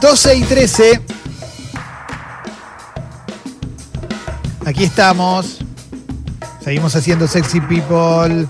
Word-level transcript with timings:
12 0.00 0.36
y 0.36 0.42
13. 0.42 1.00
Aquí 4.66 4.84
estamos. 4.84 5.58
Seguimos 6.62 6.94
haciendo 6.96 7.26
Sexy 7.26 7.60
People. 7.60 8.46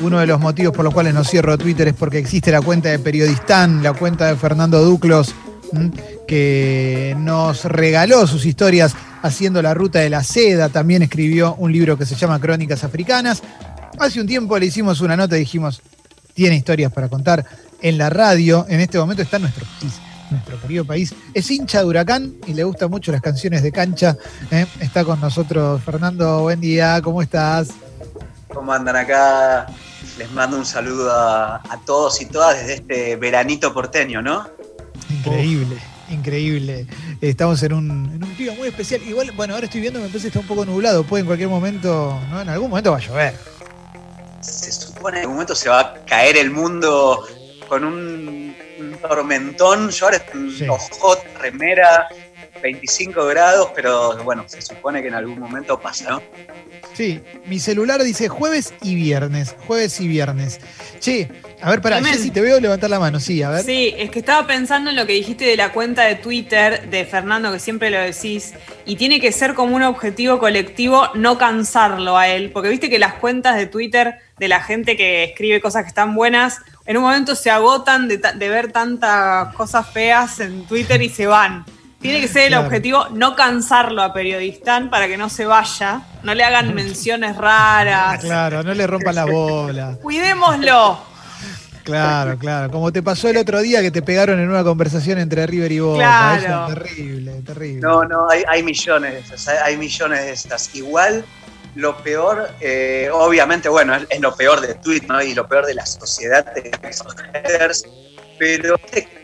Uno 0.00 0.18
de 0.18 0.26
los 0.26 0.40
motivos 0.40 0.74
por 0.74 0.84
los 0.84 0.92
cuales 0.92 1.14
no 1.14 1.22
cierro 1.22 1.56
Twitter 1.56 1.88
es 1.88 1.94
porque 1.94 2.18
existe 2.18 2.50
la 2.50 2.60
cuenta 2.60 2.88
de 2.88 2.98
Periodistán, 2.98 3.82
la 3.82 3.92
cuenta 3.92 4.26
de 4.26 4.36
Fernando 4.36 4.82
Duclos, 4.82 5.34
que 6.26 7.14
nos 7.18 7.64
regaló 7.64 8.26
sus 8.26 8.44
historias 8.44 8.94
haciendo 9.22 9.62
la 9.62 9.74
ruta 9.74 10.00
de 10.00 10.10
la 10.10 10.24
seda. 10.24 10.68
También 10.68 11.02
escribió 11.02 11.54
un 11.56 11.72
libro 11.72 11.96
que 11.96 12.06
se 12.06 12.16
llama 12.16 12.40
Crónicas 12.40 12.82
Africanas. 12.82 13.42
Hace 13.98 14.20
un 14.20 14.26
tiempo 14.26 14.58
le 14.58 14.66
hicimos 14.66 15.00
una 15.00 15.16
nota 15.16 15.36
y 15.36 15.40
dijimos, 15.40 15.80
tiene 16.34 16.56
historias 16.56 16.90
para 16.92 17.08
contar 17.08 17.44
en 17.80 17.98
la 17.98 18.10
radio. 18.10 18.66
En 18.68 18.80
este 18.80 18.98
momento 18.98 19.22
está 19.22 19.38
nuestro 19.38 19.64
nuestro 20.32 20.60
querido 20.60 20.84
país. 20.84 21.14
Es 21.34 21.50
hincha 21.50 21.80
de 21.80 21.86
Huracán 21.86 22.34
y 22.46 22.54
le 22.54 22.64
gustan 22.64 22.90
mucho 22.90 23.12
las 23.12 23.20
canciones 23.20 23.62
de 23.62 23.72
cancha. 23.72 24.16
¿eh? 24.50 24.66
Está 24.80 25.04
con 25.04 25.20
nosotros 25.20 25.82
Fernando, 25.82 26.42
buen 26.42 26.60
día, 26.60 27.00
¿cómo 27.02 27.22
estás? 27.22 27.68
¿Cómo 28.48 28.72
andan 28.72 28.96
acá? 28.96 29.66
Les 30.18 30.30
mando 30.32 30.58
un 30.58 30.66
saludo 30.66 31.10
a, 31.10 31.62
todos 31.86 32.20
y 32.20 32.26
todas 32.26 32.58
desde 32.58 32.74
este 32.74 33.16
veranito 33.16 33.72
porteño, 33.72 34.20
¿no? 34.20 34.46
Increíble. 35.08 35.76
Increíble. 36.10 36.86
Estamos 37.20 37.62
en 37.62 37.72
un, 37.72 37.90
en 38.14 38.22
un 38.22 38.34
clima 38.34 38.54
muy 38.54 38.68
especial. 38.68 39.00
Igual, 39.02 39.32
bueno, 39.32 39.54
ahora 39.54 39.66
estoy 39.66 39.80
viendo, 39.80 39.98
me 39.98 40.06
parece 40.06 40.24
que 40.24 40.28
está 40.28 40.40
un 40.40 40.46
poco 40.46 40.66
nublado. 40.66 41.04
Puede 41.04 41.22
en 41.22 41.26
cualquier 41.26 41.48
momento, 41.48 42.20
¿no? 42.30 42.42
En 42.42 42.48
algún 42.50 42.68
momento 42.68 42.90
va 42.90 42.98
a 42.98 43.00
llover. 43.00 43.34
Se 44.40 44.70
supone 44.72 45.14
que 45.14 45.18
en 45.18 45.22
algún 45.22 45.36
momento 45.36 45.54
se 45.54 45.70
va 45.70 45.80
a 45.80 45.94
caer 46.04 46.36
el 46.36 46.50
mundo 46.50 47.24
con 47.68 47.84
un, 47.84 48.41
tormentón. 49.02 49.90
Yo 49.90 50.06
ahora 50.06 50.16
estoy 50.18 50.56
en 50.60 51.40
remera, 51.40 52.08
25 52.62 53.26
grados, 53.26 53.70
pero 53.74 54.22
bueno, 54.24 54.44
se 54.46 54.62
supone 54.62 55.02
que 55.02 55.08
en 55.08 55.14
algún 55.14 55.38
momento 55.38 55.78
pasa, 55.78 56.10
¿no? 56.10 56.22
Sí, 56.94 57.20
mi 57.46 57.58
celular 57.58 58.02
dice 58.02 58.28
jueves 58.28 58.74
y 58.82 58.94
viernes, 58.94 59.56
jueves 59.66 59.98
y 60.00 60.08
viernes. 60.08 60.60
Che, 61.00 61.28
a 61.62 61.70
ver, 61.70 61.80
para, 61.80 62.02
si 62.02 62.30
te 62.30 62.40
veo 62.40 62.60
levantar 62.60 62.90
la 62.90 62.98
mano, 62.98 63.18
sí, 63.18 63.42
a 63.42 63.50
ver. 63.50 63.64
Sí, 63.64 63.94
es 63.96 64.10
que 64.10 64.18
estaba 64.18 64.46
pensando 64.46 64.90
en 64.90 64.96
lo 64.96 65.06
que 65.06 65.14
dijiste 65.14 65.44
de 65.44 65.56
la 65.56 65.72
cuenta 65.72 66.04
de 66.04 66.16
Twitter 66.16 66.90
de 66.90 67.06
Fernando, 67.06 67.50
que 67.50 67.58
siempre 67.58 67.90
lo 67.90 67.98
decís, 67.98 68.52
y 68.84 68.96
tiene 68.96 69.20
que 69.20 69.32
ser 69.32 69.54
como 69.54 69.74
un 69.74 69.82
objetivo 69.82 70.38
colectivo 70.38 71.08
no 71.14 71.38
cansarlo 71.38 72.18
a 72.18 72.28
él, 72.28 72.50
porque 72.52 72.68
viste 72.68 72.90
que 72.90 72.98
las 72.98 73.14
cuentas 73.14 73.56
de 73.56 73.66
Twitter 73.66 74.18
de 74.42 74.48
la 74.48 74.60
gente 74.60 74.96
que 74.96 75.22
escribe 75.22 75.60
cosas 75.60 75.84
que 75.84 75.88
están 75.90 76.16
buenas, 76.16 76.58
en 76.84 76.96
un 76.96 77.04
momento 77.04 77.36
se 77.36 77.48
agotan 77.48 78.08
de, 78.08 78.18
ver 78.48 78.72
tantas 78.72 79.54
cosas 79.54 79.88
feas 79.88 80.40
en 80.40 80.66
Twitter 80.66 81.00
y 81.00 81.08
se 81.08 81.28
van. 81.28 81.64
Tiene 82.00 82.20
que 82.20 82.26
ser 82.26 82.48
el 82.48 82.54
objetivo 82.54 83.06
no 83.10 83.36
cansarlo 83.36 84.02
a 84.02 84.12
Periodistán 84.12 84.90
para 84.90 85.06
que 85.06 85.16
no 85.16 85.28
se 85.28 85.46
vaya, 85.46 86.00
no 86.24 86.34
le 86.34 86.42
hagan 86.42 86.74
menciones 86.74 87.36
raras. 87.36 88.18
Claro, 88.18 88.64
no 88.64 88.74
le 88.74 88.84
rompa 88.84 89.12
la 89.12 89.26
bola. 89.26 89.96
Cuidémoslo. 90.02 90.98
Claro, 91.84 92.36
claro. 92.36 92.72
Como 92.72 92.92
te 92.92 93.00
pasó 93.00 93.28
el 93.28 93.36
otro 93.36 93.60
día 93.60 93.80
que 93.80 93.92
te 93.92 94.02
pegaron 94.02 94.40
en 94.40 94.50
una 94.50 94.64
conversación 94.64 95.20
entre 95.20 95.46
River 95.46 95.70
y 95.70 95.78
Boca. 95.78 95.98
Claro. 95.98 96.66
es 96.66 96.74
terrible, 96.74 97.42
terrible. 97.42 97.80
No, 97.80 98.02
no, 98.02 98.28
hay, 98.28 98.42
hay 98.48 98.64
millones 98.64 99.12
de 99.12 99.20
esas, 99.20 99.46
hay 99.62 99.76
millones 99.76 100.18
de 100.18 100.32
estas. 100.32 100.74
Igual 100.74 101.24
lo 101.74 101.96
peor, 102.02 102.50
eh, 102.60 103.08
obviamente, 103.12 103.68
bueno, 103.68 103.94
es, 103.96 104.20
lo 104.20 104.34
peor 104.34 104.60
de 104.60 104.74
Twitter 104.74 105.08
¿no? 105.08 105.22
y 105.22 105.34
lo 105.34 105.48
peor 105.48 105.66
de 105.66 105.74
la 105.74 105.86
sociedad 105.86 106.44
de 106.54 106.70
esos 106.82 107.14
haters, 107.14 107.84
pero 108.38 108.76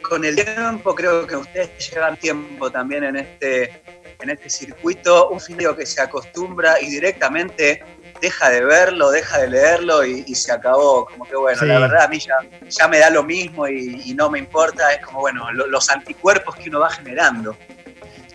con 0.03 0.25
el 0.25 0.37
tiempo 0.37 0.95
creo 0.95 1.27
que 1.27 1.37
ustedes 1.37 1.91
llevan 1.91 2.17
tiempo 2.17 2.71
también 2.71 3.05
en 3.05 3.17
este, 3.17 3.83
en 4.21 4.31
este 4.31 4.49
circuito, 4.49 5.29
un 5.29 5.41
video 5.49 5.77
que 5.77 5.85
se 5.85 6.01
acostumbra 6.01 6.81
y 6.81 6.87
directamente 6.87 7.83
deja 8.21 8.51
de 8.51 8.65
verlo, 8.65 9.11
deja 9.11 9.39
de 9.39 9.49
leerlo 9.49 10.05
y, 10.05 10.35
se 10.35 10.53
acabó. 10.53 11.07
Como 11.07 11.25
que 11.25 11.37
bueno, 11.37 11.65
la 11.65 11.79
verdad 11.79 12.03
a 12.03 12.09
mí 12.09 12.19
ya, 12.19 12.35
ya 12.69 12.89
me 12.89 12.99
da 12.99 13.11
lo 13.11 13.23
mismo 13.23 13.69
y, 13.69 14.15
no 14.15 14.31
me 14.31 14.39
importa, 14.39 14.93
es 14.93 15.05
como 15.05 15.21
bueno, 15.21 15.51
los 15.53 15.89
anticuerpos 15.91 16.57
que 16.57 16.69
uno 16.69 16.81
va 16.81 16.91
generando. 16.91 17.57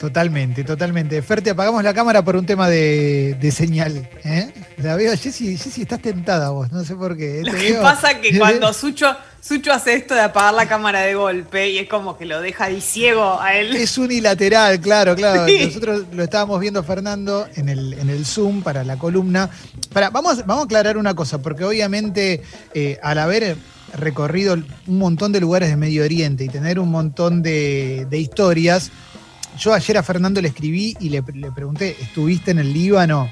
Totalmente, 0.03 0.66
totalmente. 0.66 1.22
Fer, 1.22 1.41
te 1.41 1.52
apagamos 1.52 1.81
la 1.81 1.94
cámara 1.94 2.22
por 2.25 2.36
un 2.36 2.46
tema 2.46 2.68
de, 2.68 3.53
señal. 3.56 4.09
¿eh? 4.25 4.52
La 4.80 4.97
veo, 4.97 5.16
Jessy, 5.16 5.56
Jessy, 5.58 5.84
estás 5.84 6.02
tentada 6.02 6.50
vos, 6.50 6.69
no 6.74 6.84
sé 6.84 6.94
por 6.94 7.16
qué. 7.16 7.41
Lo 7.41 7.53
que 7.53 7.75
pasa 7.75 8.12
es 8.12 8.18
que 8.18 8.38
cuando 8.38 8.74
Sucho, 8.74 9.16
Sucho 9.40 9.72
hace 9.72 9.94
esto 9.94 10.14
de 10.14 10.19
apagar 10.19 10.56
la 10.56 10.68
cámara 10.68 11.00
de 11.03 11.16
golpe 11.16 11.69
y 11.69 11.78
es 11.78 11.88
como 11.88 12.18
que 12.18 12.25
lo 12.25 12.41
deja 12.41 12.66
ahí 12.66 12.81
ciego 12.81 13.40
a 13.40 13.56
él. 13.56 13.74
Es 13.78 13.97
unilateral, 13.97 14.81
claro, 14.81 15.16
claro. 15.16 15.46
Nosotros 15.47 16.03
lo 16.12 16.22
estábamos 16.22 16.59
viendo, 16.59 16.84
Fernando, 16.84 17.47
en 17.56 17.70
el, 17.70 17.94
en 17.94 18.09
el 18.09 18.25
Zoom 18.25 18.62
para 18.62 18.84
la 18.84 18.97
columna. 18.97 19.50
Para, 19.94 20.09
vamos, 20.09 20.46
vamos 20.46 20.64
a 20.64 20.66
aclarar 20.66 20.97
una 20.97 21.14
cosa, 21.14 21.41
porque 21.41 21.64
obviamente 21.64 22.44
eh, 22.74 23.00
al 23.02 23.20
haber 23.20 23.56
recorrido 23.94 24.56
un 24.56 24.97
montón 24.97 25.31
de 25.31 25.40
lugares 25.40 25.70
de 25.70 25.78
Medio 25.78 26.03
Oriente 26.03 26.44
y 26.44 26.50
tener 26.50 26.78
un 26.78 26.91
montón 26.91 27.41
de, 27.41 28.06
de 28.09 28.18
historias, 28.18 28.91
yo 29.58 29.74
ayer 29.74 29.97
a 29.97 30.03
Fernando 30.03 30.41
le 30.41 30.50
escribí 30.50 30.96
y 31.00 31.09
le, 31.09 31.22
pregunté, 31.22 31.96
¿estuviste 32.00 32.52
en 32.52 32.59
el 32.59 32.74
Líbano? 32.74 33.31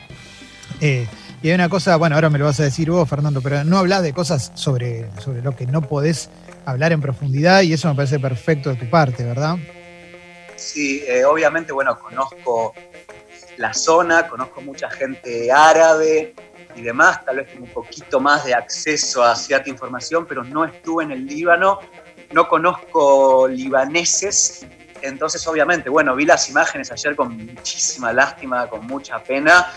Eh, 0.79 1.07
y 1.41 1.49
hay 1.49 1.55
una 1.55 1.69
cosa, 1.69 1.95
bueno, 1.95 2.15
ahora 2.15 2.29
me 2.29 2.37
lo 2.37 2.45
vas 2.45 2.59
a 2.59 2.63
decir 2.63 2.91
vos, 2.91 3.09
Fernando, 3.09 3.41
pero 3.41 3.63
no 3.63 3.77
hablas 3.77 4.03
de 4.03 4.13
cosas 4.13 4.51
sobre, 4.53 5.09
sobre 5.19 5.41
lo 5.41 5.55
que 5.55 5.65
no 5.65 5.81
podés 5.81 6.29
hablar 6.65 6.91
en 6.91 7.01
profundidad 7.01 7.61
y 7.61 7.73
eso 7.73 7.89
me 7.89 7.95
parece 7.95 8.19
perfecto 8.19 8.69
de 8.69 8.75
tu 8.75 8.89
parte, 8.89 9.23
¿verdad? 9.23 9.57
Sí, 10.55 11.03
eh, 11.07 11.25
obviamente, 11.25 11.73
bueno, 11.73 11.97
conozco 11.97 12.73
la 13.57 13.73
zona, 13.73 14.27
conozco 14.27 14.61
mucha 14.61 14.89
gente 14.91 15.51
árabe 15.51 16.35
y 16.75 16.81
demás, 16.81 17.25
tal 17.25 17.37
vez 17.37 17.47
tengo 17.47 17.65
un 17.65 17.71
poquito 17.71 18.19
más 18.19 18.45
de 18.45 18.53
acceso 18.53 19.23
a 19.23 19.35
cierta 19.35 19.69
información, 19.69 20.25
pero 20.27 20.43
no 20.43 20.63
estuve 20.63 21.03
en 21.03 21.11
el 21.11 21.25
Líbano, 21.25 21.79
no 22.31 22.47
conozco 22.47 23.47
libaneses, 23.47 24.65
entonces, 25.01 25.45
obviamente, 25.47 25.89
bueno, 25.89 26.15
vi 26.15 26.25
las 26.25 26.49
imágenes 26.49 26.91
ayer 26.91 27.15
con 27.15 27.35
muchísima 27.35 28.13
lástima, 28.13 28.67
con 28.67 28.85
mucha 28.85 29.21
pena, 29.23 29.71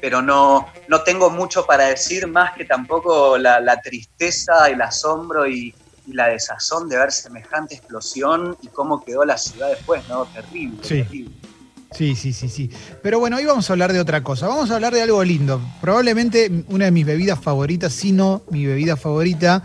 pero 0.00 0.22
no, 0.22 0.68
no 0.88 1.02
tengo 1.02 1.30
mucho 1.30 1.66
para 1.66 1.86
decir 1.86 2.26
más 2.26 2.52
que 2.56 2.64
tampoco 2.64 3.38
la, 3.38 3.80
tristeza, 3.82 4.68
el 4.68 4.80
asombro 4.82 5.46
y, 5.46 5.74
la 6.08 6.28
desazón 6.28 6.88
de 6.88 6.96
ver 6.96 7.10
semejante 7.10 7.74
explosión 7.74 8.56
y 8.62 8.68
cómo 8.68 9.04
quedó 9.04 9.24
la 9.24 9.36
ciudad 9.36 9.70
después, 9.70 10.08
¿no? 10.08 10.24
Terrible, 10.26 10.78
sí. 10.82 11.02
terrible. 11.02 11.34
Sí, 11.90 12.14
sí, 12.14 12.32
sí, 12.32 12.48
sí. 12.48 12.70
Pero 13.02 13.18
bueno, 13.18 13.38
hoy 13.38 13.44
vamos 13.44 13.68
a 13.68 13.72
hablar 13.72 13.92
de 13.92 13.98
otra 13.98 14.22
cosa. 14.22 14.46
Vamos 14.46 14.70
a 14.70 14.76
hablar 14.76 14.92
de 14.92 15.02
algo 15.02 15.24
lindo. 15.24 15.60
Probablemente 15.80 16.50
una 16.68 16.84
de 16.84 16.90
mis 16.92 17.06
bebidas 17.06 17.40
favoritas, 17.40 17.92
si 17.92 18.12
no 18.12 18.42
mi 18.50 18.66
bebida 18.66 18.96
favorita, 18.96 19.62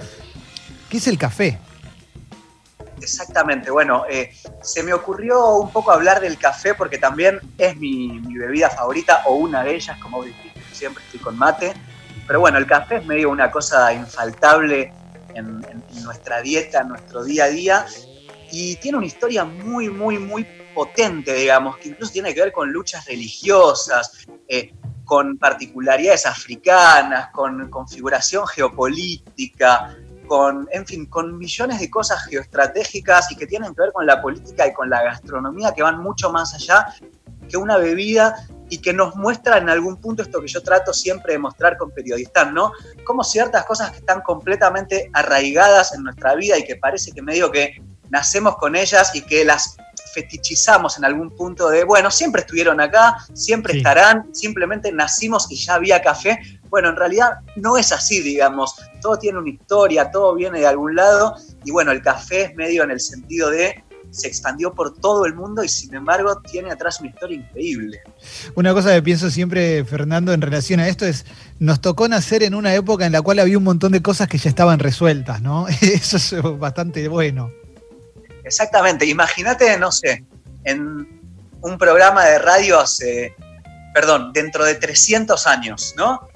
que 0.90 0.98
es 0.98 1.08
el 1.08 1.20
café. 1.20 1.60
Exactamente, 3.02 3.72
bueno, 3.72 4.06
eh, 4.08 4.32
se 4.62 4.84
me 4.84 4.94
ocurrió 4.94 5.56
un 5.56 5.72
poco 5.72 5.92
hablar 5.92 6.22
del 6.22 6.38
café 6.38 6.76
porque 6.76 7.00
también 7.00 7.40
es 7.58 7.76
mi, 7.78 8.20
bebida 8.20 8.70
favorita 8.70 9.24
o 9.26 9.36
una 9.36 9.64
de 9.64 9.76
ellas, 9.76 9.98
como 10.00 10.24
siempre 10.72 11.04
estoy 11.04 11.20
con 11.20 11.38
mate, 11.38 11.74
pero 12.28 12.40
bueno, 12.40 12.60
el 12.60 12.68
café 12.68 12.98
es 12.98 13.06
medio 13.06 13.30
una 13.30 13.50
cosa 13.50 13.92
infaltable 13.94 14.94
en, 15.34 15.62
nuestra 16.04 16.42
dieta, 16.42 16.82
en 16.82 16.90
nuestro 16.90 17.24
día 17.24 17.46
a 17.46 17.50
día, 17.50 17.86
y 18.52 18.76
tiene 18.78 18.98
una 18.98 19.08
historia 19.08 19.46
muy, 19.46 19.90
muy, 19.90 20.18
muy 20.20 20.46
potente, 20.74 21.34
digamos, 21.34 21.78
que 21.78 21.90
incluso 21.90 22.12
tiene 22.12 22.34
que 22.34 22.42
ver 22.42 22.52
con 22.52 22.72
luchas 22.72 23.06
religiosas, 23.06 24.26
eh, 24.48 24.74
con 25.06 25.38
particularidades 25.38 26.26
africanas, 26.26 27.32
con 27.32 27.70
configuración 27.70 28.48
geopolítica, 28.48 29.98
con, 30.32 30.66
en 30.72 30.88
fin, 30.88 31.08
con 31.08 31.38
millones 31.38 31.82
de 31.82 31.90
cosas 31.90 32.24
geoestratégicas 32.24 33.30
y 33.34 33.36
que 33.36 33.46
tienen 33.46 33.76
que 33.76 33.82
ver 33.82 33.92
con 33.92 34.06
la 34.06 34.22
política 34.22 34.66
y 34.66 34.72
con 34.72 34.90
la 34.90 35.04
gastronomía 35.04 35.74
que 35.74 35.84
van 35.84 36.00
mucho 36.02 36.32
más 36.32 36.54
allá 36.54 36.86
que 37.50 37.58
una 37.58 37.76
bebida 37.76 38.48
y 38.70 38.78
que 38.78 38.94
nos 38.94 39.14
muestra 39.18 39.58
en 39.58 39.68
algún 39.68 39.98
punto 40.00 40.24
esto 40.24 40.40
que 40.40 40.48
yo 40.48 40.64
trato 40.64 40.94
siempre 40.94 41.34
de 41.34 41.40
mostrar 41.40 41.76
con 41.76 41.92
periodistas, 41.92 42.50
¿no? 42.54 42.72
Como 43.04 43.26
ciertas 43.26 43.66
cosas 43.66 43.92
que 43.92 43.98
están 43.98 44.22
completamente 44.22 45.10
arraigadas 45.12 45.94
en 45.96 46.04
nuestra 46.04 46.34
vida 46.36 46.58
y 46.58 46.64
que 46.64 46.78
parece 46.78 47.12
que 47.12 47.22
medio 47.22 47.52
que 47.52 47.84
nacemos 48.10 48.56
con 48.56 48.78
ellas 48.78 49.14
y 49.14 49.24
que 49.24 49.44
las 49.44 49.76
fetichizamos 50.14 50.98
en 50.98 51.06
algún 51.06 51.30
punto 51.32 51.70
de, 51.70 51.84
bueno, 51.84 52.12
siempre 52.12 52.42
estuvieron 52.42 52.80
acá, 52.80 53.18
siempre 53.34 53.78
estarán, 53.78 54.34
simplemente 54.34 54.92
nacimos 54.92 55.52
y 55.52 55.56
ya 55.56 55.76
había 55.76 56.02
café, 56.02 56.40
bueno, 56.72 56.90
en 56.90 56.96
realidad 56.96 57.40
no 57.58 57.78
es 57.78 57.92
así, 57.92 58.22
digamos. 58.22 58.76
Todo 59.02 59.20
tiene 59.20 59.40
una 59.40 59.50
historia, 59.50 60.10
todo 60.10 60.34
viene 60.34 60.60
de 60.60 60.68
algún 60.68 60.96
lado. 60.96 61.36
Y 61.66 61.72
bueno, 61.72 61.92
el 61.92 62.02
café 62.02 62.44
es 62.44 62.56
medio 62.56 62.84
en 62.84 62.92
el 62.92 63.00
sentido 63.02 63.50
de 63.50 63.84
se 64.12 64.28
expandió 64.28 64.74
por 64.74 64.94
todo 64.94 65.26
el 65.26 65.34
mundo 65.34 65.64
y 65.64 65.70
sin 65.70 65.94
embargo 65.96 66.42
tiene 66.42 66.72
atrás 66.72 67.00
una 67.00 67.10
historia 67.10 67.38
increíble. 67.38 68.02
Una 68.56 68.74
cosa 68.74 68.94
que 68.94 69.02
pienso 69.02 69.30
siempre, 69.30 69.84
Fernando, 69.86 70.34
en 70.34 70.42
relación 70.42 70.80
a 70.82 70.88
esto 70.88 71.06
es, 71.06 71.26
nos 71.60 71.82
tocó 71.82 72.08
nacer 72.08 72.44
en 72.44 72.54
una 72.54 72.76
época 72.76 73.06
en 73.06 73.14
la 73.14 73.22
cual 73.22 73.40
había 73.40 73.58
un 73.58 73.64
montón 73.64 73.94
de 73.94 74.02
cosas 74.02 74.28
que 74.28 74.38
ya 74.38 74.50
estaban 74.50 74.80
resueltas, 74.80 75.42
¿no? 75.42 75.68
Eso 75.82 76.18
es 76.18 76.60
bastante 76.60 77.08
bueno. 77.08 77.52
Exactamente. 78.44 79.06
Imagínate, 79.06 79.78
no 79.78 79.92
sé, 79.92 80.24
en 80.64 81.22
un 81.62 81.78
programa 81.78 82.26
de 82.26 82.40
radio 82.40 82.80
hace, 82.80 83.36
perdón, 83.94 84.34
dentro 84.34 84.66
de 84.66 84.76
300 84.76 85.48
años, 85.48 85.94
¿no? 85.98 86.28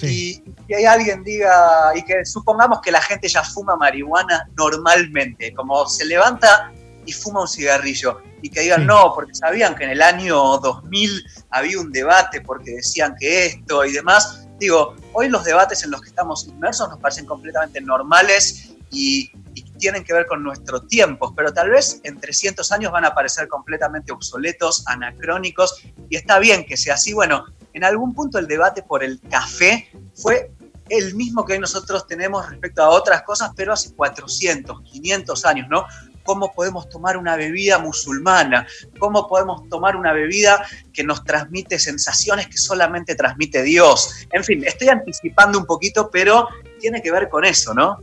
Y 0.00 0.40
que 0.68 0.86
alguien 0.86 1.24
diga, 1.24 1.92
y 1.94 2.04
que 2.04 2.24
supongamos 2.24 2.80
que 2.80 2.92
la 2.92 3.00
gente 3.00 3.28
ya 3.28 3.42
fuma 3.42 3.74
marihuana 3.74 4.48
normalmente, 4.56 5.52
como 5.54 5.88
se 5.88 6.04
levanta 6.04 6.72
y 7.04 7.12
fuma 7.12 7.40
un 7.40 7.48
cigarrillo, 7.48 8.20
y 8.42 8.50
que 8.50 8.60
digan 8.60 8.86
no, 8.86 9.12
porque 9.14 9.34
sabían 9.34 9.74
que 9.74 9.84
en 9.84 9.90
el 9.90 10.02
año 10.02 10.36
2000 10.58 11.24
había 11.50 11.80
un 11.80 11.90
debate 11.90 12.40
porque 12.40 12.72
decían 12.72 13.16
que 13.18 13.46
esto 13.46 13.84
y 13.84 13.92
demás. 13.92 14.46
Digo, 14.58 14.94
hoy 15.12 15.28
los 15.28 15.44
debates 15.44 15.82
en 15.84 15.90
los 15.90 16.00
que 16.00 16.08
estamos 16.08 16.46
inmersos 16.46 16.88
nos 16.88 17.00
parecen 17.00 17.26
completamente 17.26 17.80
normales 17.80 18.70
y, 18.90 19.32
tienen 19.78 20.04
que 20.04 20.12
ver 20.12 20.26
con 20.26 20.42
nuestro 20.42 20.82
tiempo, 20.82 21.34
pero 21.34 21.52
tal 21.52 21.70
vez 21.70 22.00
en 22.04 22.20
300 22.20 22.70
años 22.72 22.92
van 22.92 23.04
a 23.04 23.14
parecer 23.14 23.48
completamente 23.48 24.12
obsoletos, 24.12 24.84
anacrónicos, 24.86 25.82
y 26.08 26.16
está 26.16 26.38
bien 26.38 26.64
que 26.66 26.76
sea 26.76 26.94
así. 26.94 27.12
Bueno, 27.12 27.46
en 27.72 27.84
algún 27.84 28.14
punto 28.14 28.38
el 28.38 28.46
debate 28.46 28.82
por 28.82 29.02
el 29.02 29.20
café 29.30 29.88
fue 30.14 30.50
el 30.88 31.14
mismo 31.14 31.44
que 31.44 31.58
nosotros 31.58 32.06
tenemos 32.06 32.48
respecto 32.48 32.82
a 32.82 32.88
otras 32.88 33.22
cosas, 33.22 33.52
pero 33.54 33.72
hace 33.74 33.94
400, 33.94 34.80
500 34.82 35.44
años, 35.44 35.68
¿no? 35.68 35.84
cómo 36.28 36.52
podemos 36.52 36.90
tomar 36.90 37.16
una 37.16 37.36
bebida 37.36 37.78
musulmana, 37.78 38.66
cómo 38.98 39.26
podemos 39.26 39.66
tomar 39.70 39.96
una 39.96 40.12
bebida 40.12 40.62
que 40.92 41.02
nos 41.02 41.24
transmite 41.24 41.78
sensaciones 41.78 42.48
que 42.48 42.58
solamente 42.58 43.14
transmite 43.14 43.62
Dios. 43.62 44.26
En 44.30 44.44
fin, 44.44 44.62
estoy 44.66 44.90
anticipando 44.90 45.58
un 45.58 45.64
poquito, 45.64 46.10
pero 46.10 46.46
tiene 46.78 47.02
que 47.02 47.10
ver 47.10 47.28
con 47.28 47.44
eso, 47.44 47.74
¿no? 47.74 47.98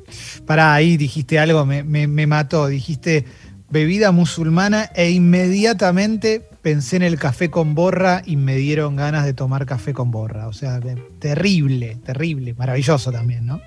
Para 0.45 0.74
ahí 0.74 0.98
dijiste 0.98 1.39
algo, 1.39 1.66
me, 1.66 2.27
mató, 2.27 2.68
dijiste 2.68 3.25
bebida 3.69 4.12
musulmana 4.12 4.92
e 4.94 5.10
inmediatamente 5.10 6.48
pensé 6.62 6.95
en 6.95 7.04
el 7.04 7.19
café 7.19 7.50
con 7.50 7.75
borra 7.75 8.22
y 8.25 8.38
me 8.38 8.56
dieron 8.56 8.95
ganas 8.95 9.25
de 9.25 9.33
tomar 9.33 9.66
café 9.66 9.94
con 9.94 10.12
borra. 10.12 10.48
O 10.48 10.54
sea, 10.54 10.80
terrible, 11.19 11.98
terrible, 12.06 12.54
maravilloso 12.54 13.12
también, 13.12 13.45
¿no? 13.45 13.62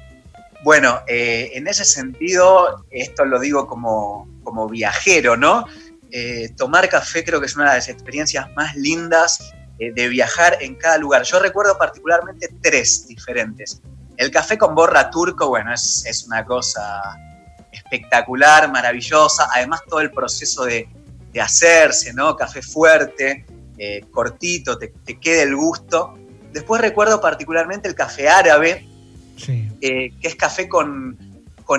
Bueno, 0.65 1.01
eh, 1.07 1.53
en 1.55 1.69
ese 1.69 1.85
sentido, 1.85 2.85
esto 2.91 3.25
lo 3.25 3.39
digo 3.39 3.67
como, 3.67 4.29
como 4.43 4.69
viajero, 4.69 5.37
¿no? 5.37 5.65
Eh, 6.11 6.51
tomar 6.57 6.89
café 6.89 7.23
creo 7.23 7.39
que 7.39 7.47
es 7.47 7.55
una 7.55 7.71
de 7.71 7.77
las 7.77 7.89
experiencias 7.89 8.47
más 8.57 8.75
lindas 8.75 9.53
eh, 9.79 9.93
de 9.93 10.09
viajar 10.09 10.59
en 10.61 10.75
cada 10.75 10.99
lugar. 10.99 11.23
Yo 11.23 11.39
recuerdo 11.39 11.79
particularmente 11.79 12.49
tres 12.61 13.07
diferentes. 13.07 13.81
El 14.19 14.31
café 14.31 14.59
con 14.59 14.75
borra 14.75 15.11
turco, 15.11 15.49
bueno, 15.49 15.73
es, 15.73 16.25
una 16.27 16.45
cosa 16.45 17.17
espectacular, 17.73 18.71
maravillosa. 18.71 19.49
Además, 19.55 19.81
todo 19.89 20.01
el 20.01 20.11
proceso 20.11 20.65
de, 20.65 20.89
hacerse, 21.41 22.13
¿no? 22.13 22.35
Café 22.35 22.63
fuerte, 22.63 23.47
cortito, 24.11 24.77
te, 24.77 24.89
te 24.89 25.21
queda 25.21 25.45
el 25.45 25.55
gusto. 25.55 26.19
Después 26.53 26.81
recuerdo 26.81 27.21
particularmente 27.21 27.89
el 27.89 27.95
café 27.95 28.29
árabe, 28.29 28.87
eh, 29.47 30.11
que 30.21 30.29
es 30.29 30.35
café 30.35 30.69
con, 30.69 31.17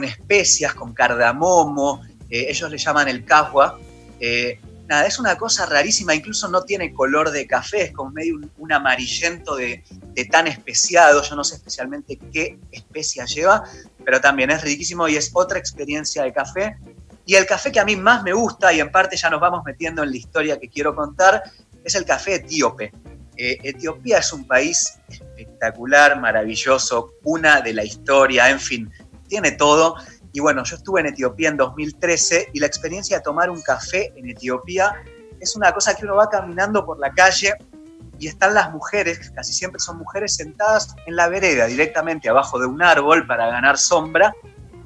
especias, 0.03 0.73
con 0.73 0.93
cardamomo, 0.93 2.01
eh, 2.29 2.45
ellos 2.49 2.69
le 2.71 2.77
llaman 2.77 3.07
el 3.07 3.25
cajua. 3.25 3.79
Eh, 4.19 4.59
nada, 4.89 5.05
es 5.05 5.19
una 5.19 5.37
cosa 5.37 5.67
rarísima, 5.67 6.15
incluso 6.15 6.47
no 6.49 6.63
tiene 6.63 6.93
color 6.93 7.29
de 7.29 7.45
café, 7.45 7.83
es 7.83 7.91
como 7.93 8.09
medio 8.09 8.39
un, 8.57 8.73
amarillento 8.73 9.55
de, 9.55 9.83
tan 10.31 10.47
especiado, 10.47 11.21
yo 11.21 11.35
no 11.35 11.43
sé 11.43 11.55
especialmente 11.55 12.19
qué 12.33 12.57
especia 12.71 13.25
lleva, 13.25 13.63
pero 14.03 14.19
también 14.19 14.49
es 14.49 14.63
riquísimo 14.63 15.07
y 15.07 15.15
es 15.15 15.29
otra 15.33 15.59
experiencia 15.59 16.23
de 16.23 16.33
café. 16.33 16.77
Y 17.25 17.35
el 17.35 17.45
café 17.45 17.71
que 17.71 17.79
a 17.79 17.85
mí 17.85 17.95
más 17.95 18.23
me 18.23 18.33
gusta, 18.33 18.73
y 18.73 18.79
en 18.79 18.91
parte 18.91 19.15
ya 19.15 19.29
nos 19.29 19.39
vamos 19.39 19.61
metiendo 19.63 20.01
en 20.01 20.09
la 20.09 20.17
historia 20.17 20.59
que 20.59 20.67
quiero 20.67 20.95
contar, 20.95 21.43
es 21.83 21.93
el 21.93 22.03
café 22.03 22.35
etíope. 22.35 22.91
Etiopía 23.37 24.17
es 24.17 24.33
un 24.33 24.45
país 24.45 24.99
espectacular, 25.07 26.19
maravilloso, 26.19 27.13
una 27.23 27.61
de 27.61 27.73
la 27.73 27.85
historia, 27.85 28.49
en 28.49 28.59
fin, 28.59 28.91
tiene 29.27 29.51
todo. 29.51 29.95
Y 30.31 30.39
bueno, 30.39 30.63
yo 30.63 30.75
estuve 30.75 31.01
en 31.01 31.07
Etiopía 31.07 31.49
en 31.49 31.57
2013 31.57 32.49
y 32.53 32.59
la 32.59 32.67
experiencia 32.67 33.17
de 33.17 33.23
tomar 33.23 33.49
un 33.49 33.61
café 33.61 34.13
en 34.15 34.29
Etiopía 34.29 34.93
es 35.39 35.55
una 35.55 35.71
cosa 35.73 35.95
que 35.95 36.05
uno 36.05 36.15
va 36.15 36.29
caminando 36.29 36.85
por 36.85 36.99
la 36.99 37.11
calle 37.11 37.53
y 38.19 38.27
están 38.27 38.53
las 38.53 38.71
mujeres, 38.71 39.31
casi 39.33 39.53
siempre 39.53 39.79
son 39.79 39.97
mujeres 39.97 40.35
sentadas 40.35 40.93
en 41.05 41.15
la 41.15 41.29
vereda, 41.29 41.65
directamente 41.65 42.27
abajo 42.29 42.59
de 42.59 42.67
un 42.67 42.81
árbol 42.81 43.25
para 43.25 43.47
ganar 43.47 43.77
sombra, 43.77 44.33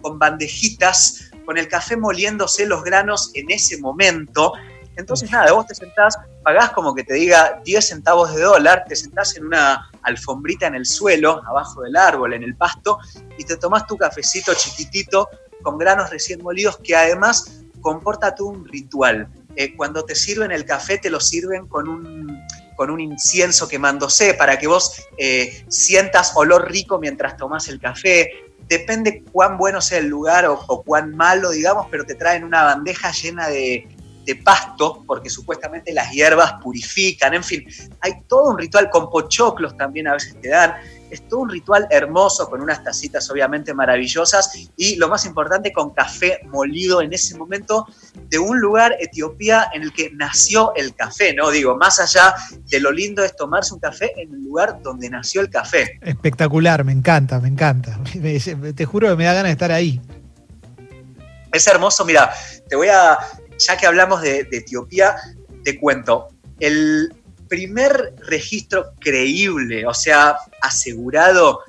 con 0.01 0.19
bandejitas, 0.19 1.31
con 1.45 1.57
el 1.57 1.67
café 1.67 1.97
moliéndose 1.97 2.65
los 2.67 2.83
granos 2.83 3.31
en 3.33 3.49
ese 3.49 3.79
momento. 3.79 4.53
Entonces, 4.95 5.31
nada, 5.31 5.51
vos 5.51 5.65
te 5.65 5.73
sentás, 5.73 6.15
pagás 6.43 6.71
como 6.71 6.93
que 6.93 7.03
te 7.03 7.15
diga 7.15 7.59
10 7.65 7.87
centavos 7.87 8.35
de 8.35 8.41
dólar, 8.41 8.85
te 8.87 8.95
sentás 8.95 9.35
en 9.35 9.47
una 9.47 9.89
alfombrita 10.03 10.67
en 10.67 10.75
el 10.75 10.85
suelo, 10.85 11.41
abajo 11.47 11.81
del 11.81 11.95
árbol, 11.95 12.33
en 12.33 12.43
el 12.43 12.55
pasto, 12.55 12.99
y 13.37 13.43
te 13.43 13.57
tomás 13.57 13.87
tu 13.87 13.97
cafecito 13.97 14.53
chiquitito 14.53 15.29
con 15.61 15.77
granos 15.77 16.09
recién 16.09 16.41
molidos 16.43 16.77
que 16.77 16.95
además 16.95 17.61
comporta 17.81 18.35
tú 18.35 18.47
un 18.47 18.67
ritual. 18.67 19.27
Eh, 19.55 19.75
cuando 19.75 20.03
te 20.03 20.15
sirven 20.15 20.51
el 20.51 20.65
café, 20.65 20.97
te 20.97 21.09
lo 21.09 21.19
sirven 21.19 21.67
con 21.67 21.87
un, 21.87 22.39
con 22.75 22.89
un 22.89 22.99
incienso 22.99 23.67
quemándose 23.67 24.33
para 24.33 24.57
que 24.57 24.67
vos 24.67 25.01
eh, 25.17 25.63
sientas 25.67 26.33
olor 26.35 26.71
rico 26.71 26.99
mientras 26.99 27.37
tomás 27.37 27.67
el 27.67 27.79
café. 27.79 28.31
Depende 28.67 29.23
cuán 29.31 29.57
bueno 29.57 29.81
sea 29.81 29.99
el 29.99 30.07
lugar 30.07 30.45
o, 30.45 30.59
o 30.67 30.83
cuán 30.83 31.15
malo, 31.15 31.51
digamos, 31.51 31.87
pero 31.91 32.05
te 32.05 32.15
traen 32.15 32.43
una 32.43 32.63
bandeja 32.63 33.11
llena 33.11 33.47
de, 33.49 33.87
de 34.25 34.35
pasto, 34.35 35.03
porque 35.05 35.29
supuestamente 35.29 35.93
las 35.93 36.11
hierbas 36.11 36.53
purifican, 36.61 37.33
en 37.33 37.43
fin, 37.43 37.65
hay 38.01 38.21
todo 38.27 38.51
un 38.51 38.57
ritual 38.57 38.89
con 38.89 39.09
pochoclos 39.09 39.75
también 39.77 40.07
a 40.07 40.13
veces 40.13 40.39
te 40.41 40.49
dan, 40.49 40.75
es 41.09 41.27
todo 41.27 41.41
un 41.41 41.49
ritual 41.49 41.87
hermoso 41.91 42.49
con 42.49 42.61
unas 42.61 42.83
tacitas 42.83 43.29
obviamente 43.29 43.73
maravillosas 43.73 44.69
y 44.75 44.95
lo 44.95 45.09
más 45.09 45.25
importante 45.25 45.71
con 45.71 45.91
café 45.91 46.39
molido 46.45 47.01
en 47.01 47.13
ese 47.13 47.37
momento 47.37 47.85
de 48.29 48.39
un 48.39 48.59
lugar, 48.59 48.95
Etiopía, 48.99 49.69
en 49.73 49.83
el 49.83 49.93
que 49.93 50.09
nació 50.13 50.73
el 50.75 50.95
café, 50.95 51.33
¿no? 51.33 51.51
Digo, 51.51 51.75
más 51.75 51.99
allá 51.99 52.33
de 52.65 52.79
lo 52.79 52.91
lindo 52.91 53.23
es 53.23 53.35
tomarse 53.35 53.73
un 53.73 53.79
café 53.79 54.11
en 54.19 54.33
el 54.33 54.43
lugar 54.43 54.81
donde 54.81 55.09
nació 55.09 55.41
el 55.41 55.49
café. 55.49 55.99
Espectacular, 56.01 56.83
me 56.83 56.91
encanta, 56.91 57.39
me 57.39 57.47
encanta. 57.47 57.99
Te 58.75 58.85
juro 58.85 59.09
que 59.09 59.15
me 59.15 59.25
da 59.25 59.33
ganas 59.33 59.49
de 59.49 59.53
estar 59.53 59.71
ahí. 59.71 60.01
Es 61.51 61.67
hermoso, 61.67 62.03
mira, 62.03 62.33
te 62.67 62.75
voy 62.75 62.87
a, 62.87 63.19
ya 63.57 63.77
que 63.77 63.85
hablamos 63.85 64.21
de, 64.21 64.47
Etiopía, 64.51 65.15
te 65.63 65.79
cuento, 65.79 66.29
el 66.59 67.13
primer 67.47 68.15
registro 68.27 68.93
creíble, 68.99 69.85
o 69.85 69.93
sea, 69.93 70.37
asegurado 70.61 71.61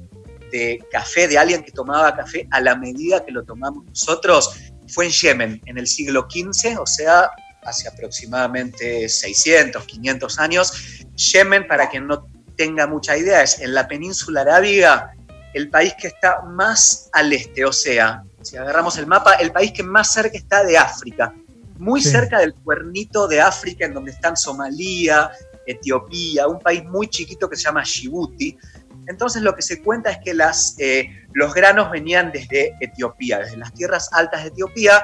de 0.50 0.83
café, 0.91 1.29
de 1.29 1.38
alguien 1.38 1.62
que 1.62 1.73
tomaba 1.73 2.14
café 2.14 2.47
a 2.50 2.61
la 2.61 2.76
medida 2.76 3.25
que 3.25 3.33
lo 3.33 3.45
tomamos 3.45 3.85
nosotros, 3.85 4.55
fue 4.88 5.07
en 5.07 5.11
Yemen, 5.11 5.62
en 5.67 5.79
el 5.79 5.87
siglo 5.87 6.29
XV, 6.31 6.79
o 6.79 6.87
sea, 6.87 7.31
hace 7.64 7.88
aproximadamente 7.88 9.09
600, 9.09 9.85
500 9.85 10.38
años. 10.38 10.73
Yemen, 11.17 11.67
para 11.67 11.88
quien 11.88 12.07
no 12.07 12.29
tenga 12.57 12.87
mucha 12.87 13.17
idea, 13.17 13.43
es 13.43 13.61
en 13.61 13.75
la 13.75 13.88
península 13.88 14.43
arábiga 14.43 15.12
el 15.55 15.71
país 15.71 15.95
que 15.99 16.09
está 16.09 16.43
más 16.43 17.09
al 17.12 17.33
este, 17.33 17.64
o 17.64 17.73
sea, 17.73 18.23
si 18.43 18.57
agarramos 18.57 18.99
el 18.99 19.07
mapa, 19.07 19.35
el 19.35 19.53
país 19.53 19.73
que 19.73 19.83
más 19.83 20.12
cerca 20.12 20.37
está 20.37 20.64
de 20.64 20.76
África 20.76 21.33
muy 21.78 22.00
cerca 22.00 22.38
del 22.38 22.54
cuernito 22.54 23.26
de 23.26 23.40
África, 23.40 23.87
en 23.87 23.95
donde 23.95 24.12
están 24.12 24.37
Somalia, 24.37 25.31
Etiopía, 25.66 26.47
un 26.47 26.61
país 26.61 26.85
muy 26.85 27.09
chiquito 27.09 27.49
que 27.49 27.57
se 27.57 27.64
llama 27.64 27.83
Djibouti. 27.83 28.57
Entonces 29.07 29.43
lo 29.43 29.54
que 29.54 29.62
se 29.62 29.83
cuenta 29.83 30.11
es 30.11 30.19
que 30.25 30.35
las, 30.35 30.76
eh, 30.78 31.09
los 31.33 31.52
granos 31.52 31.90
venían 31.90 32.33
desde 32.33 32.75
Etiopía, 32.81 33.38
desde 33.38 33.57
las 33.57 33.73
tierras 33.75 34.09
altas 34.12 34.43
de 34.43 34.49
Etiopía, 34.49 35.02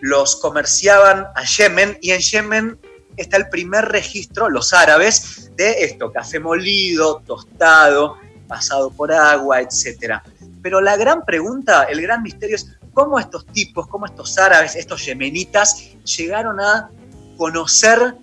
los 0.00 0.36
comerciaban 0.36 1.26
a 1.34 1.44
Yemen 1.44 1.98
y 2.00 2.10
en 2.10 2.20
Yemen 2.20 2.78
está 3.16 3.36
el 3.36 3.48
primer 3.48 3.86
registro, 3.86 4.50
los 4.50 4.72
árabes, 4.72 5.50
de 5.56 5.84
esto, 5.84 6.12
café 6.12 6.40
molido, 6.40 7.22
tostado, 7.26 8.16
pasado 8.48 8.90
por 8.90 9.12
agua, 9.12 9.60
etc. 9.60 10.20
Pero 10.62 10.80
la 10.80 10.96
gran 10.96 11.24
pregunta, 11.24 11.84
el 11.84 12.02
gran 12.02 12.22
misterio 12.22 12.56
es, 12.56 12.76
cómo 12.94 13.18
estos 13.18 13.44
tipos, 13.46 13.86
cómo 13.88 14.06
estos 14.06 14.38
árabes, 14.38 14.76
estos 14.76 15.04
yemenitas, 15.04 15.90
llegaron 16.04 16.60
a 16.60 16.88
conocer 17.36 18.14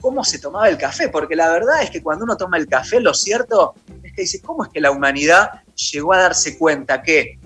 cómo 0.00 0.24
se 0.24 0.38
tomaba 0.38 0.68
el 0.68 0.78
café, 0.78 1.08
porque 1.08 1.36
la 1.36 1.50
verdad 1.50 1.82
es 1.82 1.90
que 1.90 2.02
cuando 2.02 2.24
uno 2.24 2.36
toma 2.36 2.56
el 2.56 2.66
café, 2.66 3.00
lo 3.00 3.14
cierto 3.14 3.74
es 4.02 4.12
que 4.12 4.22
dice, 4.22 4.40
¿cómo 4.40 4.64
es 4.64 4.70
que 4.70 4.80
la 4.80 4.90
humanidad 4.90 5.62
llegó 5.92 6.12
a 6.12 6.18
darse 6.18 6.58
cuenta 6.58 7.02
que 7.02 7.38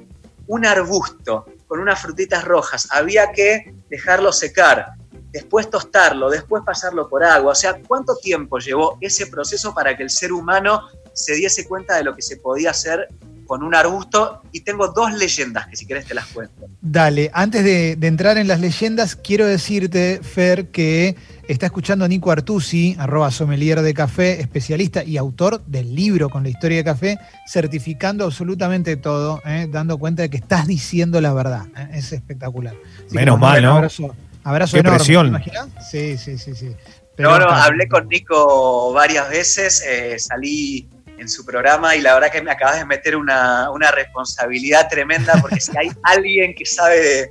un 0.46 0.64
arbusto 0.64 1.46
con 1.66 1.80
unas 1.80 2.00
frutitas 2.00 2.44
rojas 2.44 2.88
había 2.90 3.32
que 3.32 3.74
dejarlo 3.88 4.32
secar, 4.32 4.92
después 5.30 5.70
tostarlo, 5.70 6.30
después 6.30 6.62
pasarlo 6.64 7.08
por 7.08 7.24
agua? 7.24 7.52
O 7.52 7.54
sea, 7.54 7.80
¿cuánto 7.86 8.16
tiempo 8.16 8.58
llevó 8.58 8.98
ese 9.00 9.26
proceso 9.26 9.74
para 9.74 9.96
que 9.96 10.02
el 10.02 10.10
ser 10.10 10.32
humano 10.32 10.88
se 11.12 11.34
diese 11.34 11.66
cuenta 11.66 11.96
de 11.96 12.04
lo 12.04 12.14
que 12.14 12.22
se 12.22 12.36
podía 12.36 12.70
hacer 12.70 13.08
con 13.50 13.64
un 13.64 13.74
arbusto 13.74 14.42
y 14.52 14.60
tengo 14.60 14.92
dos 14.92 15.12
leyendas 15.12 15.66
que 15.66 15.74
si 15.74 15.84
querés 15.84 16.04
te 16.06 16.14
las 16.14 16.26
cuento. 16.26 16.68
Dale, 16.80 17.32
antes 17.34 17.64
de, 17.64 17.98
entrar 18.00 18.38
en 18.38 18.46
las 18.46 18.60
leyendas, 18.60 19.16
quiero 19.16 19.44
decirte, 19.44 20.20
Fer, 20.22 20.68
que 20.68 21.16
está 21.48 21.66
escuchando 21.66 22.04
a 22.04 22.08
Nico 22.08 22.30
Artusi, 22.30 22.94
arroba 22.96 23.32
sommelier 23.32 23.82
de 23.82 23.92
café, 23.92 24.40
especialista 24.40 25.02
y 25.02 25.16
autor 25.16 25.64
del 25.66 25.96
libro 25.96 26.28
con 26.28 26.44
la 26.44 26.48
historia 26.48 26.76
de 26.76 26.84
café, 26.84 27.18
certificando 27.44 28.24
absolutamente 28.24 28.96
todo, 28.96 29.42
¿eh? 29.44 29.66
dando 29.68 29.98
cuenta 29.98 30.22
de 30.22 30.30
que 30.30 30.36
estás 30.36 30.68
diciendo 30.68 31.20
la 31.20 31.32
verdad. 31.32 31.66
¿eh? 31.76 31.88
Es 31.94 32.12
espectacular. 32.12 32.76
Menos 33.10 33.36
mal, 33.40 33.60
¿no? 33.64 33.78
Abrazo, 33.78 34.14
abrazo 34.44 34.76
Qué 34.76 34.84
presión. 34.84 35.42
Sí, 35.90 36.16
sí, 36.18 36.38
sí, 36.38 36.54
sí. 36.54 36.68
Pero 37.16 37.36
no, 37.36 37.46
no, 37.46 37.50
hablé 37.50 37.88
con 37.88 38.06
Nico 38.06 38.92
varias 38.92 39.28
veces, 39.28 39.84
eh, 39.84 40.20
salí 40.20 40.88
en 41.20 41.28
su 41.28 41.44
programa 41.44 41.94
y 41.94 42.00
la 42.00 42.14
verdad 42.14 42.32
que 42.32 42.42
me 42.42 42.50
acabas 42.50 42.78
de 42.78 42.86
meter 42.86 43.14
una, 43.14 43.68
responsabilidad 43.92 44.88
tremenda 44.88 45.34
porque 45.40 45.60
si 45.60 45.76
hay 45.76 45.90
alguien 46.02 46.54
que 46.54 46.64
sabe 46.64 47.30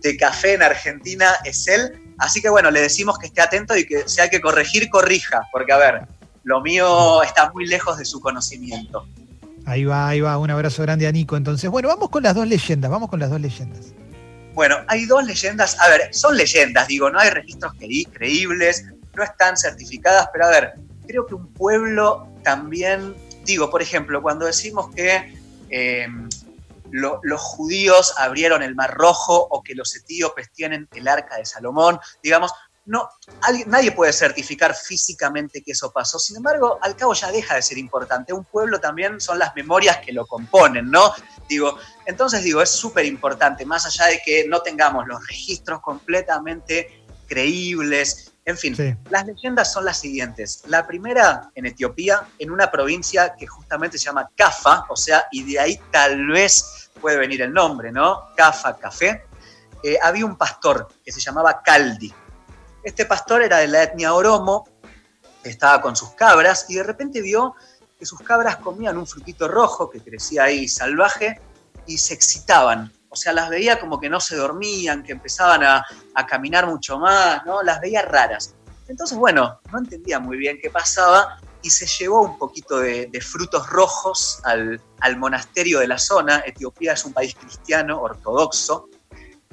de, 0.00 0.16
café 0.16 0.54
en 0.54 0.62
Argentina 0.62 1.30
es 1.44 1.66
él. 1.66 2.14
Así 2.18 2.40
que 2.40 2.48
bueno, 2.48 2.70
le 2.70 2.80
decimos 2.80 3.18
que 3.18 3.26
esté 3.26 3.40
atento 3.40 3.76
y 3.76 3.86
que 3.86 4.08
si 4.08 4.20
hay 4.20 4.30
que 4.30 4.40
corregir, 4.40 4.88
corrija, 4.88 5.42
porque 5.50 5.72
a 5.72 5.78
ver, 5.78 6.02
lo 6.44 6.60
mío 6.60 7.22
está 7.22 7.50
muy 7.52 7.66
lejos 7.66 7.98
de 7.98 8.04
su 8.04 8.20
conocimiento. 8.20 9.06
Ahí 9.66 9.84
va, 9.84 10.08
ahí 10.08 10.20
va, 10.20 10.36
un 10.38 10.50
abrazo 10.50 10.82
grande 10.82 11.06
a 11.06 11.12
Nico. 11.12 11.36
Entonces, 11.36 11.70
bueno, 11.70 11.88
vamos 11.88 12.10
con 12.10 12.22
las 12.22 12.34
dos 12.34 12.46
leyendas, 12.46 12.90
vamos 12.90 13.08
con 13.08 13.18
las 13.18 13.30
dos 13.30 13.40
leyendas. 13.40 13.94
Bueno, 14.52 14.76
hay 14.86 15.06
dos 15.06 15.24
leyendas, 15.24 15.80
a 15.80 15.88
ver, 15.88 16.14
son 16.14 16.36
leyendas, 16.36 16.86
digo, 16.86 17.10
no 17.10 17.18
hay 17.18 17.30
registros 17.30 17.72
creíbles, 18.12 18.84
no 19.16 19.24
están 19.24 19.56
certificadas, 19.56 20.28
pero 20.32 20.46
a 20.46 20.50
ver, 20.50 20.74
creo 21.06 21.26
que 21.26 21.34
un 21.34 21.52
pueblo 21.52 22.28
también, 22.44 23.14
digo, 23.44 23.70
por 23.70 23.82
ejemplo, 23.82 24.22
cuando 24.22 24.46
decimos 24.46 24.94
que 24.94 25.38
eh, 25.70 26.06
los 26.90 27.40
judíos 27.40 28.14
abrieron 28.18 28.62
el 28.62 28.74
Mar 28.74 28.94
Rojo 28.94 29.48
o 29.50 29.62
que 29.62 29.74
los 29.74 29.94
etíopes 29.96 30.52
tienen 30.52 30.88
el 30.94 31.08
arca 31.08 31.36
de 31.36 31.44
Salomón, 31.44 31.98
digamos, 32.22 32.52
no, 32.86 33.08
nadie 33.66 33.92
puede 33.92 34.12
certificar 34.12 34.74
físicamente 34.74 35.62
que 35.62 35.72
eso 35.72 35.90
pasó. 35.90 36.18
Sin 36.18 36.36
embargo, 36.36 36.78
al 36.82 36.94
cabo 36.96 37.14
ya 37.14 37.32
deja 37.32 37.54
de 37.54 37.62
ser 37.62 37.78
importante. 37.78 38.34
Un 38.34 38.44
pueblo 38.44 38.78
también 38.78 39.20
son 39.20 39.38
las 39.38 39.54
memorias 39.54 39.98
que 40.04 40.12
lo 40.12 40.26
componen, 40.26 40.90
¿no? 40.90 41.14
Digo, 41.48 41.78
entonces 42.04 42.42
digo, 42.42 42.60
es 42.60 42.68
súper 42.68 43.06
importante, 43.06 43.64
más 43.64 43.86
allá 43.86 44.06
de 44.06 44.20
que 44.24 44.46
no 44.46 44.60
tengamos 44.60 45.06
los 45.06 45.26
registros 45.26 45.80
completamente 45.80 47.04
creíbles 47.26 48.33
en 48.46 48.58
fin, 48.58 48.98
las 49.08 49.26
leyendas 49.26 49.72
son 49.72 49.86
las 49.86 49.98
siguientes. 49.98 50.64
La 50.66 50.86
primera 50.86 51.50
en 51.54 51.64
Etiopía, 51.64 52.28
en 52.38 52.50
una 52.50 52.70
provincia 52.70 53.34
que 53.38 53.46
justamente 53.46 53.96
se 53.96 54.04
llama 54.04 54.30
Cafa, 54.36 54.84
o 54.90 54.96
sea, 54.96 55.24
y 55.32 55.50
de 55.50 55.58
ahí 55.58 55.80
tal 55.90 56.26
vez 56.26 56.90
puede 57.00 57.16
venir 57.16 57.40
el 57.40 57.52
nombre, 57.52 57.90
¿no? 57.90 58.34
Cafa, 58.36 58.76
café. 58.78 59.24
Eh, 59.82 59.98
había 60.02 60.26
un 60.26 60.36
pastor 60.36 60.88
que 61.02 61.10
se 61.10 61.20
llamaba 61.20 61.62
Caldi. 61.62 62.12
Este 62.82 63.06
pastor 63.06 63.42
era 63.42 63.58
de 63.58 63.68
la 63.68 63.82
etnia 63.82 64.12
Oromo, 64.12 64.68
estaba 65.42 65.80
con 65.80 65.96
sus 65.96 66.10
cabras 66.10 66.66
y 66.68 66.74
de 66.74 66.82
repente 66.82 67.22
vio 67.22 67.54
que 67.98 68.04
sus 68.04 68.20
cabras 68.20 68.56
comían 68.56 68.98
un 68.98 69.06
frutito 69.06 69.48
rojo 69.48 69.88
que 69.88 70.00
crecía 70.00 70.44
ahí 70.44 70.68
salvaje 70.68 71.40
y 71.86 71.96
se 71.96 72.12
excitaban 72.12 72.92
o 73.14 73.16
sea, 73.16 73.32
las 73.32 73.48
veía 73.48 73.78
como 73.78 74.00
que 74.00 74.10
no 74.10 74.18
se 74.18 74.34
dormían, 74.34 75.04
que 75.04 75.12
empezaban 75.12 75.62
a, 75.62 75.86
caminar 76.26 76.66
mucho 76.66 76.98
más, 76.98 77.46
¿no? 77.46 77.62
Las 77.62 77.80
veía 77.80 78.02
raras. 78.02 78.56
Entonces, 78.88 79.16
bueno, 79.16 79.60
no 79.70 79.78
entendía 79.78 80.18
muy 80.18 80.36
bien 80.36 80.58
qué 80.60 80.68
pasaba 80.68 81.38
y 81.62 81.70
se 81.70 81.86
llevó 81.86 82.22
un 82.22 82.36
poquito 82.36 82.80
de, 82.80 83.08
frutos 83.20 83.70
rojos 83.70 84.40
al, 84.42 84.80
monasterio 85.16 85.78
de 85.78 85.86
la 85.86 85.96
zona. 85.96 86.42
Etiopía 86.44 86.94
es 86.94 87.04
un 87.04 87.12
país 87.12 87.36
cristiano, 87.36 88.02
ortodoxo. 88.02 88.88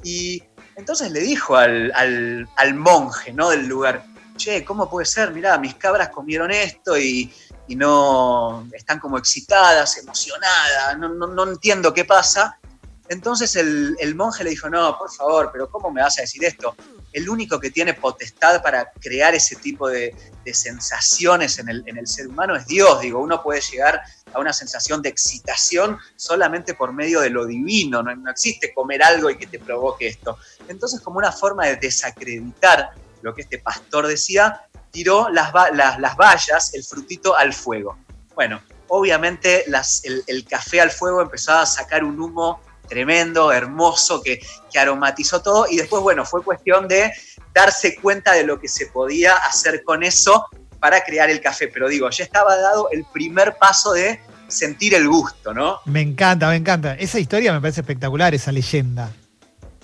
Y 0.02 0.42
entonces 0.74 1.12
le 1.12 1.20
dijo 1.20 1.54
al, 1.54 2.74
monje 2.74 3.32
¿no? 3.32 3.50
del 3.50 3.68
lugar, 3.68 4.04
che, 4.36 4.64
¿cómo 4.64 4.90
puede 4.90 5.06
ser? 5.06 5.30
Mirá, 5.30 5.56
mis 5.56 5.76
cabras 5.76 6.08
comieron 6.08 6.50
esto 6.50 6.98
y, 6.98 7.32
no 7.68 8.68
están 8.72 8.98
como 8.98 9.16
excitadas, 9.16 9.96
emocionadas, 9.96 10.98
no, 10.98 11.08
no 11.08 11.42
entiendo 11.44 11.94
qué 11.94 12.04
pasa. 12.04 12.58
Entonces 13.12 13.56
el, 13.56 14.14
monje 14.14 14.42
le 14.42 14.50
dijo, 14.50 14.70
no, 14.70 14.96
por 14.96 15.12
favor, 15.12 15.50
pero 15.52 15.68
¿cómo 15.68 15.90
me 15.90 16.00
vas 16.00 16.18
a 16.18 16.22
decir 16.22 16.42
esto? 16.46 16.74
El 17.12 17.28
único 17.28 17.60
que 17.60 17.70
tiene 17.70 17.92
potestad 17.92 18.62
para 18.62 18.90
crear 19.00 19.34
ese 19.34 19.56
tipo 19.56 19.90
de, 19.90 20.14
sensaciones 20.50 21.58
en 21.58 21.68
el, 21.68 22.06
ser 22.06 22.28
humano 22.28 22.56
es 22.56 22.66
Dios. 22.66 23.02
Digo, 23.02 23.20
uno 23.20 23.42
puede 23.42 23.60
llegar 23.60 24.00
a 24.32 24.40
una 24.40 24.54
sensación 24.54 25.02
de 25.02 25.10
excitación 25.10 25.98
solamente 26.16 26.72
por 26.72 26.94
medio 26.94 27.20
de 27.20 27.28
lo 27.28 27.44
divino. 27.44 28.02
No, 28.02 28.30
existe 28.30 28.72
comer 28.72 29.02
algo 29.02 29.28
y 29.28 29.36
que 29.36 29.46
te 29.46 29.58
provoque 29.58 30.08
esto. 30.08 30.38
Entonces, 30.68 31.00
como 31.02 31.18
una 31.18 31.32
forma 31.32 31.66
de 31.66 31.76
desacreditar 31.76 32.92
lo 33.20 33.34
que 33.34 33.42
este 33.42 33.58
pastor 33.58 34.06
decía, 34.06 34.62
tiró 34.90 35.28
las, 35.28 35.52
las, 35.74 36.16
vallas, 36.16 36.72
el 36.72 36.82
frutito 36.82 37.36
al 37.36 37.52
fuego. 37.52 37.98
Bueno, 38.34 38.62
obviamente 38.88 39.66
el, 39.66 40.24
el, 40.26 40.44
café 40.46 40.80
al 40.80 40.90
fuego 40.90 41.20
empezaba 41.20 41.60
a 41.60 41.66
sacar 41.66 42.04
un 42.04 42.18
humo 42.18 42.60
tremendo, 42.88 43.52
hermoso, 43.52 44.22
que, 44.22 44.40
aromatizó 44.78 45.42
todo. 45.42 45.66
Y 45.68 45.76
después, 45.76 46.02
bueno, 46.02 46.24
fue 46.24 46.42
cuestión 46.42 46.88
de 46.88 47.12
darse 47.54 47.96
cuenta 47.96 48.32
de 48.32 48.44
lo 48.44 48.58
que 48.58 48.68
se 48.68 48.86
podía 48.86 49.34
hacer 49.34 49.84
con 49.84 50.02
eso 50.02 50.46
para 50.80 51.04
crear 51.04 51.30
el 51.30 51.40
café. 51.40 51.68
Pero 51.68 51.88
digo, 51.88 52.08
ya 52.10 52.24
estaba 52.24 52.56
dado 52.56 52.88
el 52.90 53.04
primer 53.12 53.56
paso 53.56 53.92
de 53.92 54.20
sentir 54.48 54.94
el 54.94 55.08
gusto, 55.08 55.52
¿no? 55.52 55.80
Me 55.84 56.00
encanta, 56.00 56.48
me 56.48 56.56
encanta. 56.56 56.94
Esa 56.94 57.18
historia 57.18 57.52
me 57.52 57.60
parece 57.60 57.80
espectacular, 57.80 58.34
esa 58.34 58.52
leyenda. 58.52 59.10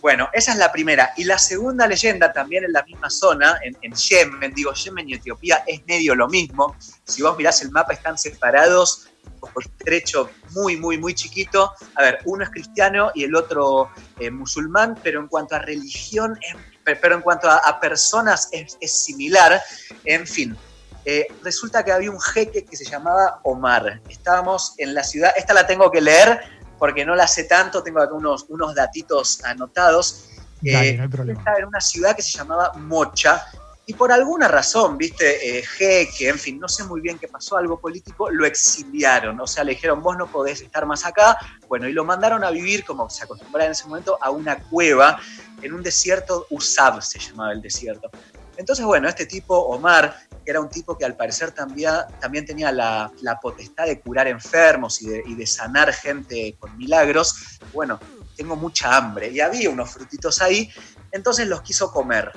Bueno, 0.01 0.29
esa 0.33 0.53
es 0.53 0.59
la 0.59 0.71
primera. 0.71 1.13
Y 1.17 1.25
la 1.25 1.39
segunda 1.39 1.87
leyenda, 1.87 2.33
también 2.33 2.65
en 2.65 2.73
la 2.73 2.83
misma 2.85 3.11
zona, 3.11 3.59
en, 3.63 3.77
en, 3.83 3.93
Yemen, 3.93 4.55
digo, 4.55 4.73
Yemen 4.73 5.09
y 5.09 5.15
Etiopía 5.15 5.65
es 5.67 5.85
medio 5.87 6.15
lo 6.15 6.29
mismo. 6.29 6.77
Si 7.05 7.23
vos 7.23 7.37
mirás 7.37 7.63
el 7.63 7.71
mapa, 7.73 7.93
están 7.93 8.17
separados 8.17 9.09
por 9.41 9.63
estrecho 9.63 10.31
muy, 10.51 10.77
muy, 10.77 10.99
muy 10.99 11.15
chiquito. 11.15 11.73
A 11.95 12.03
ver, 12.03 12.19
uno 12.25 12.45
es 12.45 12.51
cristiano 12.51 13.11
y 13.15 13.25
el 13.25 13.35
otro 13.35 13.91
eh, 14.19 14.31
musulmán, 14.31 14.99
pero 15.03 15.21
en 15.21 15.29
cuanto 15.29 15.55
a 15.55 15.59
religión, 15.59 16.39
pero 16.85 17.15
en 17.15 17.23
cuanto 17.23 17.51
a, 17.51 17.81
personas 17.81 18.49
es, 18.53 18.77
similar. 18.93 19.61
En 20.05 20.27
fin, 20.27 20.57
eh, 21.05 21.27
resulta 21.43 21.85
que 21.85 21.93
había 21.93 22.11
un 22.11 22.21
jeque 22.21 22.65
que 22.65 22.77
se 22.77 22.85
llamaba 22.85 23.41
Omar. 23.45 24.01
Estábamos 24.09 24.75
en 24.79 24.95
la 24.95 25.05
ciudad, 25.05 25.33
esta 25.37 25.55
la 25.55 25.67
tengo 25.67 25.91
que 25.91 26.01
leer 26.01 26.41
porque 26.79 27.05
no 27.05 27.15
la 27.15 27.27
sé 27.27 27.45
tanto, 27.45 27.83
tengo 27.83 28.01
acá 28.01 28.15
unos, 28.15 28.47
unos 28.49 28.75
datitos 28.75 29.45
anotados. 29.45 30.31
Dale, 30.61 30.95
no 30.95 31.03
hay 31.03 31.07
eh, 31.07 31.11
problema. 31.11 31.41
Estaba 31.41 31.59
en 31.59 31.65
una 31.67 31.81
ciudad 31.81 32.17
que 32.17 32.23
se 32.23 32.39
llamaba 32.39 32.73
Mocha, 32.75 33.47
y 33.89 33.95
por 33.95 34.13
alguna 34.13 34.49
razón, 34.49 34.99
viste, 34.99 35.61
eh, 35.61 35.65
que 35.79 36.29
en 36.29 36.39
fin, 36.39 36.61
no 36.61 36.69
sé 36.69 36.85
muy 36.85 37.01
bien 37.01 37.19
qué 37.19 37.27
pasó, 37.27 37.57
algo 37.57 37.81
político, 37.81 38.31
lo 38.31 38.45
exiliaron. 38.45 39.41
O 39.41 39.47
sea, 39.47 39.65
le 39.65 39.71
dijeron, 39.73 40.03
vos 40.03 40.15
no 40.15 40.31
podés 40.31 40.61
estar 40.61 40.85
más 40.85 41.07
acá. 41.07 41.39
Bueno, 41.69 41.89
y 41.89 41.95
lo 41.95 42.05
mandaron 42.05 42.45
a 42.45 42.51
vivir, 42.51 42.85
como 42.85 43.09
se 43.09 43.25
acostumbraba 43.25 43.65
en 43.65 43.73
ese 43.73 43.87
momento, 43.87 44.19
a 44.21 44.29
una 44.29 44.63
cueva 44.65 45.19
en 45.63 45.73
un 45.73 45.83
desierto, 45.83 46.47
Usab 46.51 47.01
se 47.01 47.19
llamaba 47.19 47.53
el 47.53 47.63
desierto. 47.63 48.11
Entonces, 48.59 48.85
bueno, 48.85 49.09
este 49.09 49.25
tipo, 49.25 49.57
Omar, 49.57 50.15
que 50.45 50.51
era 50.51 50.61
un 50.61 50.69
tipo 50.69 50.99
que 50.99 51.07
al 51.07 51.17
parecer 51.17 51.53
también, 51.53 51.95
también 52.21 52.45
tenía 52.45 52.71
la, 52.71 53.11
potestad 53.41 53.87
de 53.87 54.01
curar 54.01 54.29
enfermos 54.29 55.01
y 55.01 55.09
de, 55.09 55.23
y 55.25 55.35
de 55.35 55.47
sanar 55.47 55.95
gente 55.95 56.55
con 56.61 56.77
milagros, 56.77 57.59
bueno, 57.73 57.99
tengo 58.37 58.55
mucha 58.55 58.95
hambre. 58.95 59.31
Y 59.31 59.41
había 59.41 59.71
unos 59.71 59.89
frutitos 59.91 60.43
ahí, 60.43 60.71
entonces 61.11 61.49
los 61.49 61.63
quiso 61.63 61.91
comer. 61.91 62.33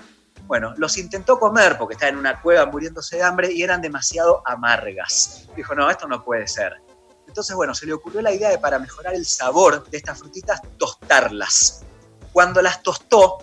Bueno, 0.52 0.74
los 0.76 0.98
intentó 0.98 1.40
comer 1.40 1.78
porque 1.78 1.94
estaba 1.94 2.10
en 2.10 2.18
una 2.18 2.42
cueva 2.42 2.66
muriéndose 2.66 3.16
de 3.16 3.24
hambre 3.24 3.54
y 3.54 3.64
eran 3.64 3.82
demasiado 3.82 4.44
amargas. 4.46 5.48
Dijo, 5.56 5.74
no, 5.74 5.90
esto 5.90 6.10
no 6.10 6.26
puede 6.26 6.46
ser. 6.46 6.74
Entonces, 7.26 7.56
bueno, 7.56 7.74
se 7.74 7.86
le 7.86 7.94
ocurrió 7.94 8.22
la 8.22 8.34
idea 8.34 8.50
de 8.50 8.58
para 8.58 8.78
mejorar 8.78 9.14
el 9.14 9.26
sabor 9.26 9.90
de 9.90 9.96
estas 9.96 10.20
frutitas, 10.20 10.60
tostarlas. 10.78 11.84
Cuando 12.34 12.62
las 12.62 12.84
tostó, 12.84 13.38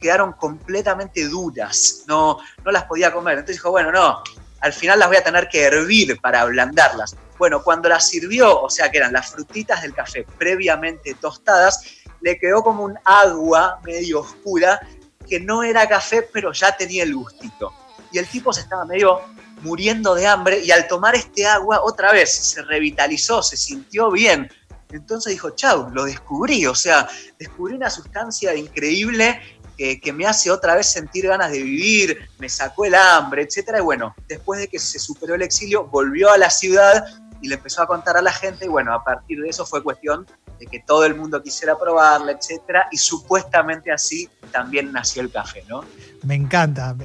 quedaron 0.00 0.32
completamente 0.32 1.24
duras, 1.28 2.02
no, 2.08 2.40
no 2.64 2.72
las 2.72 2.82
podía 2.86 3.12
comer. 3.12 3.34
Entonces 3.34 3.58
dijo, 3.58 3.70
bueno, 3.70 3.92
no, 3.92 4.20
al 4.58 4.72
final 4.72 4.98
las 4.98 5.06
voy 5.06 5.18
a 5.18 5.22
tener 5.22 5.48
que 5.48 5.62
hervir 5.62 6.20
para 6.20 6.40
ablandarlas. 6.40 7.14
Bueno, 7.38 7.62
cuando 7.62 7.88
las 7.88 8.08
sirvió, 8.08 8.60
o 8.60 8.68
sea 8.68 8.90
que 8.90 8.98
eran 8.98 9.12
las 9.12 9.30
frutitas 9.30 9.82
del 9.82 9.94
café 9.94 10.26
previamente 10.36 11.14
tostadas, 11.14 12.02
le 12.22 12.40
quedó 12.40 12.64
como 12.64 12.82
un 12.82 12.98
agua 13.04 13.78
medio 13.84 14.18
oscura 14.18 14.80
que 15.28 15.40
no 15.40 15.62
era 15.62 15.88
café, 15.88 16.28
pero 16.32 16.52
ya 16.52 16.76
tenía 16.76 17.02
el 17.02 17.14
gustito. 17.14 17.72
Y 18.12 18.18
el 18.18 18.28
tipo 18.28 18.52
se 18.52 18.60
estaba 18.60 18.84
medio 18.84 19.20
muriendo 19.62 20.14
de 20.14 20.26
hambre 20.26 20.60
y 20.60 20.70
al 20.70 20.86
tomar 20.86 21.14
este 21.14 21.46
agua 21.46 21.80
otra 21.82 22.12
vez 22.12 22.30
se 22.30 22.62
revitalizó, 22.62 23.42
se 23.42 23.56
sintió 23.56 24.10
bien. 24.10 24.48
Entonces 24.90 25.32
dijo, 25.32 25.50
chau, 25.50 25.90
lo 25.90 26.04
descubrí, 26.04 26.66
o 26.66 26.74
sea, 26.74 27.08
descubrí 27.38 27.74
una 27.74 27.90
sustancia 27.90 28.54
increíble 28.54 29.40
que, 29.76 30.00
que, 30.00 30.12
me 30.12 30.24
hace 30.26 30.52
otra 30.52 30.76
vez 30.76 30.86
sentir 30.86 31.26
ganas 31.26 31.50
de 31.50 31.62
vivir, 31.62 32.28
me 32.38 32.48
sacó 32.48 32.84
el 32.84 32.94
hambre, 32.94 33.42
etc. 33.42 33.78
Y 33.78 33.80
bueno, 33.80 34.14
después 34.28 34.60
de 34.60 34.68
que 34.68 34.78
se 34.78 35.00
superó 35.00 35.34
el 35.34 35.42
exilio, 35.42 35.86
volvió 35.86 36.30
a 36.30 36.38
la 36.38 36.50
ciudad 36.50 37.04
y 37.42 37.48
le 37.48 37.56
empezó 37.56 37.82
a 37.82 37.86
contar 37.88 38.16
a 38.16 38.22
la 38.22 38.32
gente 38.32 38.66
y 38.66 38.68
bueno, 38.68 38.94
a 38.94 39.02
partir 39.02 39.40
de 39.40 39.48
eso 39.48 39.66
fue 39.66 39.82
cuestión 39.82 40.26
de 40.64 40.70
que 40.70 40.80
todo 40.80 41.04
el 41.04 41.14
mundo 41.14 41.42
quisiera 41.42 41.78
probarla, 41.78 42.32
etcétera, 42.32 42.88
y 42.90 42.96
supuestamente 42.96 43.92
así 43.92 44.28
también 44.50 44.92
nació 44.92 45.22
el 45.22 45.30
café, 45.30 45.62
¿no? 45.68 45.84
Me 46.22 46.34
encanta. 46.34 46.96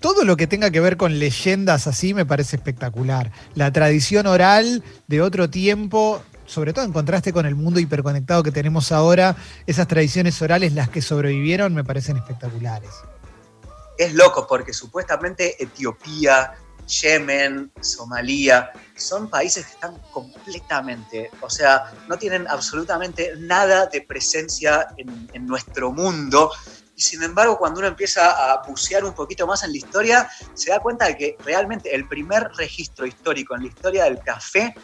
Todo 0.00 0.24
lo 0.24 0.36
que 0.36 0.46
tenga 0.46 0.70
que 0.70 0.80
ver 0.80 0.96
con 0.96 1.18
leyendas 1.18 1.86
así 1.86 2.14
me 2.14 2.26
parece 2.26 2.56
espectacular. 2.56 3.30
La 3.54 3.72
tradición 3.72 4.26
oral 4.26 4.82
de 5.06 5.22
otro 5.22 5.48
tiempo, 5.48 6.22
sobre 6.46 6.72
todo 6.72 6.84
en 6.84 6.92
contraste 6.92 7.32
con 7.32 7.46
el 7.46 7.54
mundo 7.54 7.80
hiperconectado 7.80 8.42
que 8.42 8.52
tenemos 8.52 8.92
ahora, 8.92 9.36
esas 9.66 9.88
tradiciones 9.88 10.40
orales, 10.42 10.72
las 10.72 10.88
que 10.88 11.02
sobrevivieron, 11.02 11.74
me 11.74 11.84
parecen 11.84 12.16
espectaculares. 12.16 12.90
Es 13.98 14.14
loco 14.14 14.46
porque 14.46 14.72
supuestamente 14.72 15.62
Etiopía, 15.62 16.52
Yemen, 16.86 17.72
Somalia, 17.80 18.72
son 18.94 19.28
países 19.28 19.66
que 19.66 19.72
están 19.72 19.98
completamente, 20.12 21.30
o 21.40 21.50
sea, 21.50 21.92
no 22.08 22.16
tienen 22.16 22.46
absolutamente 22.48 23.32
nada 23.38 23.86
de 23.86 24.02
presencia 24.02 24.88
en, 24.96 25.46
nuestro 25.46 25.92
mundo. 25.92 26.50
Y 26.96 27.02
sin 27.02 27.22
embargo, 27.22 27.58
cuando 27.58 27.80
uno 27.80 27.88
empieza 27.88 28.52
a 28.52 28.62
bucear 28.66 29.04
un 29.04 29.12
poquito 29.12 29.46
más 29.46 29.62
en 29.64 29.72
la 29.72 29.76
historia, 29.76 30.30
se 30.54 30.70
da 30.70 30.80
cuenta 30.80 31.06
de 31.06 31.16
que 31.16 31.36
realmente 31.44 31.94
el 31.94 32.08
primer 32.08 32.50
registro 32.56 33.06
histórico 33.06 33.54
en 33.54 33.62
la 33.62 33.68
historia 33.68 34.04
del 34.04 34.18
café 34.20 34.74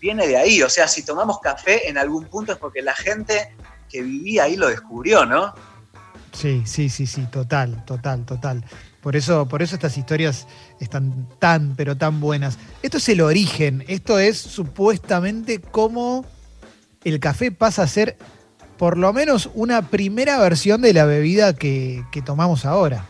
viene 0.00 0.28
de 0.28 0.36
ahí. 0.36 0.62
O 0.62 0.68
sea, 0.68 0.86
si 0.86 1.04
tomamos 1.04 1.40
café 1.40 1.88
en 1.88 1.98
algún 1.98 2.26
punto 2.26 2.52
es 2.52 2.58
porque 2.58 2.82
la 2.82 2.94
gente 2.94 3.56
que 3.88 4.02
vivía 4.02 4.44
ahí 4.44 4.56
lo 4.56 4.68
descubrió, 4.68 5.26
¿no? 5.26 5.54
Sí, 6.32 6.62
sí, 6.66 6.88
sí, 6.88 7.06
sí, 7.06 7.26
total, 7.26 7.84
total, 7.84 8.24
total. 8.26 8.64
Por 9.06 9.14
eso, 9.14 9.46
por 9.46 9.62
eso 9.62 9.76
estas 9.76 9.96
historias 9.96 10.48
están 10.80 11.28
tan, 11.38 11.76
pero 11.76 11.96
tan 11.96 12.18
buenas. 12.18 12.58
Esto 12.82 12.96
es 12.96 13.08
el 13.08 13.20
origen, 13.20 13.84
esto 13.86 14.18
es 14.18 14.36
supuestamente 14.36 15.60
cómo 15.60 16.24
el 17.04 17.20
café 17.20 17.52
pasa 17.52 17.84
a 17.84 17.86
ser 17.86 18.16
por 18.76 18.98
lo 18.98 19.12
menos 19.12 19.48
una 19.54 19.90
primera 19.90 20.40
versión 20.40 20.82
de 20.82 20.92
la 20.92 21.04
bebida 21.04 21.54
que, 21.54 22.04
que 22.10 22.20
tomamos 22.20 22.64
ahora. 22.64 23.06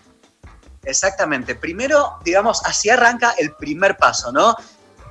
Exactamente. 0.85 1.55
Primero, 1.55 2.19
digamos, 2.23 2.61
así 2.67 2.91
arranca 2.91 3.31
el 3.39 3.55
primer 3.55 3.97
paso, 3.97 4.31
¿no? 4.33 4.55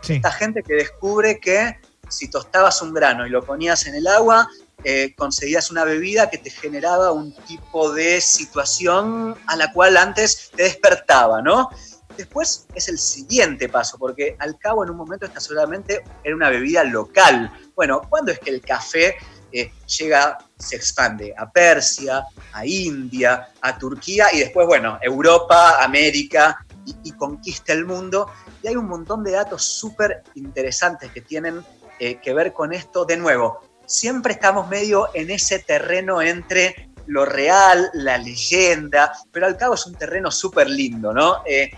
Sí. 0.01 0.13
Esta 0.13 0.33
gente 0.33 0.61
que 0.61 0.75
descubre 0.75 1.39
que 1.39 1.79
si 2.09 2.29
tostabas 2.29 2.79
un 2.83 2.93
grano 2.93 3.25
y 3.25 3.31
lo 3.31 3.43
ponías 3.43 3.87
en 3.87 3.95
el 3.95 4.05
agua, 4.05 4.47
eh, 4.83 5.15
conseguías 5.15 5.71
una 5.71 5.83
bebida 5.83 6.29
que 6.29 6.37
te 6.37 6.49
generaba 6.49 7.11
un 7.11 7.33
tipo 7.45 7.91
de 7.91 8.21
situación 8.21 9.35
a 9.47 9.55
la 9.55 9.71
cual 9.73 9.97
antes 9.97 10.51
te 10.55 10.63
despertaba, 10.63 11.41
¿no? 11.41 11.69
Después 12.17 12.67
es 12.73 12.87
el 12.87 12.97
siguiente 12.97 13.67
paso, 13.67 13.97
porque 13.97 14.35
al 14.39 14.57
cabo 14.57 14.83
en 14.83 14.89
un 14.91 14.97
momento 14.97 15.25
esta 15.25 15.39
solamente 15.39 16.03
era 16.23 16.35
una 16.35 16.49
bebida 16.49 16.83
local. 16.83 17.51
Bueno, 17.75 18.01
¿cuándo 18.09 18.31
es 18.31 18.39
que 18.39 18.51
el 18.51 18.61
café 18.61 19.15
eh, 19.51 19.71
llega, 19.85 20.37
se 20.57 20.75
expande 20.75 21.33
a 21.37 21.51
Persia, 21.51 22.23
a 22.53 22.65
India, 22.65 23.49
a 23.59 23.77
Turquía 23.77 24.27
y 24.33 24.39
después, 24.39 24.65
bueno, 24.65 24.97
Europa, 25.01 25.83
América 25.83 26.65
y, 26.85 26.95
y 27.03 27.11
conquista 27.13 27.73
el 27.73 27.85
mundo? 27.85 28.31
Y 28.63 28.67
hay 28.67 28.75
un 28.75 28.87
montón 28.87 29.23
de 29.23 29.31
datos 29.31 29.63
súper 29.63 30.23
interesantes 30.35 31.11
que 31.11 31.21
tienen 31.21 31.65
eh, 31.99 32.19
que 32.21 32.33
ver 32.33 32.51
con 32.51 32.73
esto. 32.73 33.05
De 33.05 33.15
nuevo, 33.15 33.61
siempre 33.85 34.33
estamos 34.33 34.67
medio 34.67 35.09
en 35.13 35.31
ese 35.31 35.59
terreno 35.59 36.21
entre 36.21 36.89
lo 37.07 37.25
real, 37.25 37.89
la 37.93 38.17
leyenda, 38.17 39.13
pero 39.31 39.45
al 39.45 39.57
cabo 39.57 39.75
es 39.75 39.85
un 39.85 39.95
terreno 39.95 40.31
súper 40.31 40.69
lindo, 40.69 41.13
¿no? 41.13 41.43
Eh, 41.45 41.71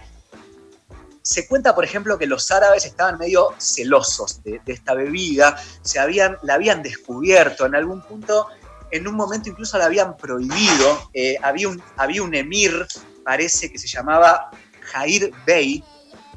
se 1.21 1.45
cuenta, 1.45 1.75
por 1.75 1.83
ejemplo, 1.83 2.17
que 2.17 2.25
los 2.25 2.49
árabes 2.51 2.85
estaban 2.85 3.17
medio 3.17 3.49
celosos 3.57 4.41
de, 4.43 4.61
de, 4.65 4.73
esta 4.73 4.93
bebida, 4.93 5.61
se 5.81 5.99
habían, 5.99 6.37
la 6.43 6.53
habían 6.53 6.81
descubierto 6.81 7.65
en 7.65 7.75
algún 7.75 8.01
punto, 8.01 8.47
en 8.91 9.07
un 9.07 9.15
momento 9.15 9.49
incluso 9.49 9.77
la 9.77 9.85
habían 9.85 10.15
prohibido. 10.15 11.09
Eh, 11.13 11.35
había, 11.41 11.67
un, 11.67 11.83
había 11.97 12.23
un 12.23 12.33
emir, 12.33 12.87
parece 13.23 13.69
que 13.71 13.77
se 13.77 13.87
llamaba 13.87 14.49
Jair 14.81 15.33
Bey, 15.45 15.83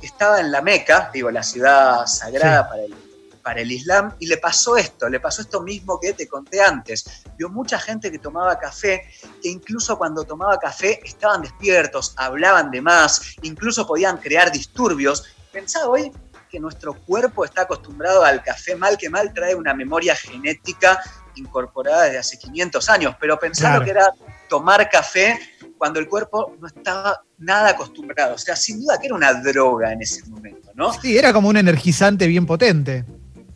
que 0.01 0.07
estaba 0.07 0.41
en 0.41 0.51
la 0.51 0.61
Meca, 0.61 1.11
digo, 1.13 1.31
la 1.31 1.43
ciudad 1.43 2.07
sagrada 2.07 2.65
sí. 2.65 2.69
para 2.69 2.83
el 2.83 3.10
para 3.51 3.63
el 3.63 3.73
Islam 3.73 4.15
y 4.21 4.29
le 4.29 4.37
pasó 4.37 4.77
esto, 4.77 5.09
le 5.09 5.19
pasó 5.19 5.43
esto 5.43 5.61
mismo 5.61 5.99
que 5.99 6.13
te 6.13 6.29
conté 6.29 6.63
antes. 6.63 7.25
Vio 7.37 7.49
mucha 7.49 7.81
gente 7.81 8.09
que 8.09 8.21
tomaba 8.21 8.57
café, 8.57 9.11
que 9.43 9.49
incluso 9.49 9.99
cuando 9.99 10.23
tomaba 10.23 10.57
café 10.57 11.01
estaban 11.05 11.43
despiertos, 11.43 12.15
hablaban 12.17 12.71
de 12.71 12.81
más, 12.81 13.35
incluso 13.43 13.89
podían 13.89 14.19
crear 14.19 14.53
disturbios. 14.53 15.25
Pensaba 15.51 15.89
hoy 15.89 16.13
que 16.49 16.61
nuestro 16.61 16.95
cuerpo 16.95 17.45
está 17.45 17.63
acostumbrado 17.63 18.23
al 18.25 18.41
café 18.45 18.77
mal 18.77 18.97
que 18.97 19.11
mal 19.11 19.35
trae 19.35 19.57
una 19.57 19.75
memoria 19.75 20.15
genética 20.15 21.01
incorporada 21.35 22.05
desde 22.05 22.19
hace 22.19 22.39
500 22.39 22.89
años, 22.89 23.17
pero 23.19 23.37
claro. 23.37 23.85
que 23.85 23.91
era 23.91 24.15
tomar 24.49 24.89
café 24.89 25.41
cuando 25.77 25.99
el 25.99 26.09
cuerpo 26.09 26.57
no 26.61 26.69
estaba 26.69 27.21
nada 27.39 27.71
acostumbrado. 27.71 28.37
O 28.37 28.39
sea, 28.39 28.55
sin 28.55 28.81
duda 28.81 28.97
que 29.01 29.07
era 29.07 29.17
una 29.17 29.35
droga 29.35 29.93
en 29.93 30.03
ese 30.03 30.25
momento, 30.29 30.71
¿no? 30.75 30.93
Sí, 30.93 31.19
era 31.19 31.33
como 31.33 31.49
un 31.49 31.57
energizante 31.57 32.29
bien 32.29 32.47
potente. 32.47 33.05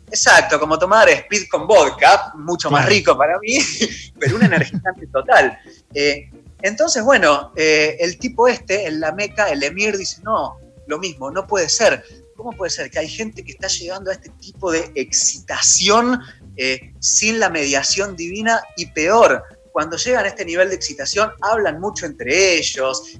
Exacto, 0.07 0.59
como 0.59 0.77
tomar 0.77 1.09
speed 1.09 1.47
con 1.49 1.67
vodka, 1.67 2.31
mucho 2.35 2.69
más 2.69 2.85
rico 2.85 3.17
para 3.17 3.39
mí, 3.39 3.57
pero 4.19 4.35
un 4.35 4.43
energizante 4.43 5.07
total. 5.07 5.57
Eh, 5.93 6.29
entonces, 6.61 7.03
bueno, 7.03 7.51
eh, 7.55 7.97
el 7.99 8.17
tipo 8.17 8.47
este, 8.47 8.87
en 8.87 8.99
la 8.99 9.11
Meca, 9.11 9.49
el 9.49 9.63
emir, 9.63 9.97
dice, 9.97 10.21
no, 10.23 10.57
lo 10.87 10.99
mismo, 10.99 11.31
no 11.31 11.45
puede 11.45 11.69
ser. 11.69 12.03
¿Cómo 12.35 12.51
puede 12.51 12.69
ser 12.69 12.91
que 12.91 12.99
hay 12.99 13.07
gente 13.07 13.43
que 13.43 13.53
está 13.53 13.67
llegando 13.67 14.11
a 14.11 14.13
este 14.13 14.29
tipo 14.29 14.71
de 14.71 14.91
excitación 14.95 16.19
eh, 16.57 16.93
sin 16.99 17.39
la 17.39 17.49
mediación 17.49 18.15
divina 18.15 18.61
y 18.77 18.87
peor? 18.87 19.43
Cuando 19.71 19.97
llegan 19.97 20.25
a 20.25 20.29
este 20.29 20.45
nivel 20.45 20.69
de 20.69 20.75
excitación, 20.75 21.31
hablan 21.41 21.79
mucho 21.79 22.05
entre 22.05 22.55
ellos, 22.55 23.19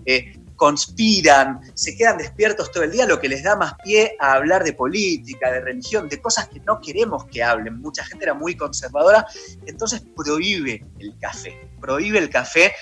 conspiran, 0.56 1.60
se 1.74 1.96
quedan 1.96 2.18
despiertos 2.18 2.72
todo 2.72 2.84
el 2.84 2.92
día, 2.92 3.06
lo 3.06 3.20
que 3.20 3.30
les 3.30 3.44
da 3.44 3.56
más 3.56 3.76
pie 3.84 4.16
a 4.20 4.34
hablar 4.34 4.64
de 4.64 4.74
política, 4.74 5.52
de 5.52 5.62
religión, 5.62 6.08
de 6.08 6.22
cosas 6.22 6.48
que 6.48 6.60
no 6.62 6.80
queremos 6.80 7.26
que 7.26 7.44
hablen. 7.44 7.80
Mucha 7.82 8.04
gente 8.04 8.26
era 8.26 8.34
muy 8.34 8.56
conservadora, 8.56 9.26
entonces 9.66 10.04
prohíbe 10.16 10.86
el 11.00 11.18
café, 11.20 11.70
prohíbe 11.80 12.20
el 12.20 12.30
café 12.30 12.74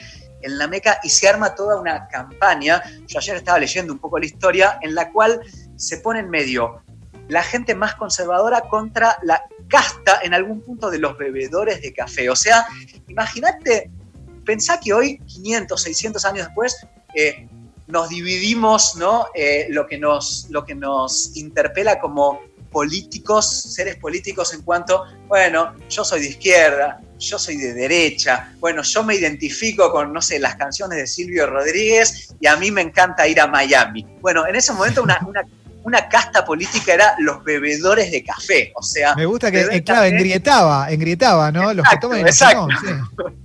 en 0.42 0.58
la 0.58 0.68
Meca 0.68 1.00
y 1.04 1.10
se 1.10 1.28
arma 1.28 1.56
toda 1.56 1.80
una 1.80 2.08
campaña. 2.08 2.84
Yo 3.08 3.20
ayer 3.20 3.38
estaba 3.38 3.60
leyendo 3.60 3.94
un 3.94 4.00
poco 4.00 4.20
la 4.20 4.26
historia 4.26 4.78
en 4.82 4.94
la 4.94 5.12
cual 5.12 5.42
se 5.76 5.98
pone 5.98 6.20
en 6.20 6.30
medio 6.30 6.82
la 7.30 7.42
gente 7.42 7.74
más 7.74 7.96
conservadora 7.96 8.62
contra 8.62 9.18
la 9.24 9.44
casta 9.68 10.20
en 10.24 10.34
algún 10.34 10.62
punto 10.62 10.92
de 10.92 11.00
los 11.00 11.18
bebedores 11.18 11.82
de 11.82 11.94
café. 11.94 12.30
O 12.30 12.36
sea, 12.36 12.68
imagínate, 13.08 13.90
pensá 14.46 14.80
que 14.80 14.94
hoy, 14.94 15.20
500, 15.20 15.82
600 15.82 16.26
años 16.26 16.48
después, 16.48 16.86
eh, 17.16 17.48
nos 17.94 18.10
dividimos, 18.10 18.96
¿no? 18.96 19.28
Eh, 19.36 19.68
lo, 19.70 19.86
que 19.86 20.00
nos, 20.00 20.48
lo 20.50 20.66
que 20.66 20.74
nos 20.74 21.38
interpela 21.38 22.00
como 22.00 22.42
políticos, 22.72 23.48
seres 23.76 23.98
políticos 23.98 24.52
en 24.56 24.64
cuanto, 24.64 25.06
bueno, 25.28 25.76
yo 25.88 26.04
soy 26.04 26.22
de 26.22 26.30
izquierda, 26.30 27.00
yo 27.20 27.38
soy 27.38 27.58
de 27.58 27.72
derecha, 27.76 28.52
bueno, 28.60 28.82
yo 28.82 29.04
me 29.04 29.14
identifico 29.14 29.92
con, 29.92 30.12
no 30.12 30.24
sé, 30.24 30.40
las 30.40 30.56
canciones 30.56 30.98
de 30.98 31.06
Silvio 31.06 31.46
Rodríguez 31.46 32.36
y 32.40 32.48
a 32.48 32.56
mí 32.56 32.72
me 32.72 32.82
encanta 32.82 33.28
ir 33.28 33.40
a 33.40 33.46
Miami. 33.46 34.08
Bueno, 34.22 34.48
en 34.48 34.56
ese 34.56 34.74
momento 34.74 35.04
una, 35.04 35.20
una, 35.28 35.44
una 35.84 36.08
casta 36.08 36.46
política 36.46 36.94
era 36.94 37.16
los 37.20 37.44
bebedores 37.44 38.12
de 38.12 38.24
café, 38.24 38.72
o 38.76 38.82
sea... 38.82 39.16
Me 39.16 39.26
gusta 39.26 39.52
que, 39.52 39.62
eh, 39.62 39.84
claro, 39.84 40.06
engrietaba, 40.06 40.90
engrietaba, 40.90 41.52
¿no? 41.52 41.72
Exacto, 41.72 41.76
los 41.76 41.90
que 41.90 41.98
toman 41.98 42.20
exacto. 42.20 42.68
sí. 42.82 43.24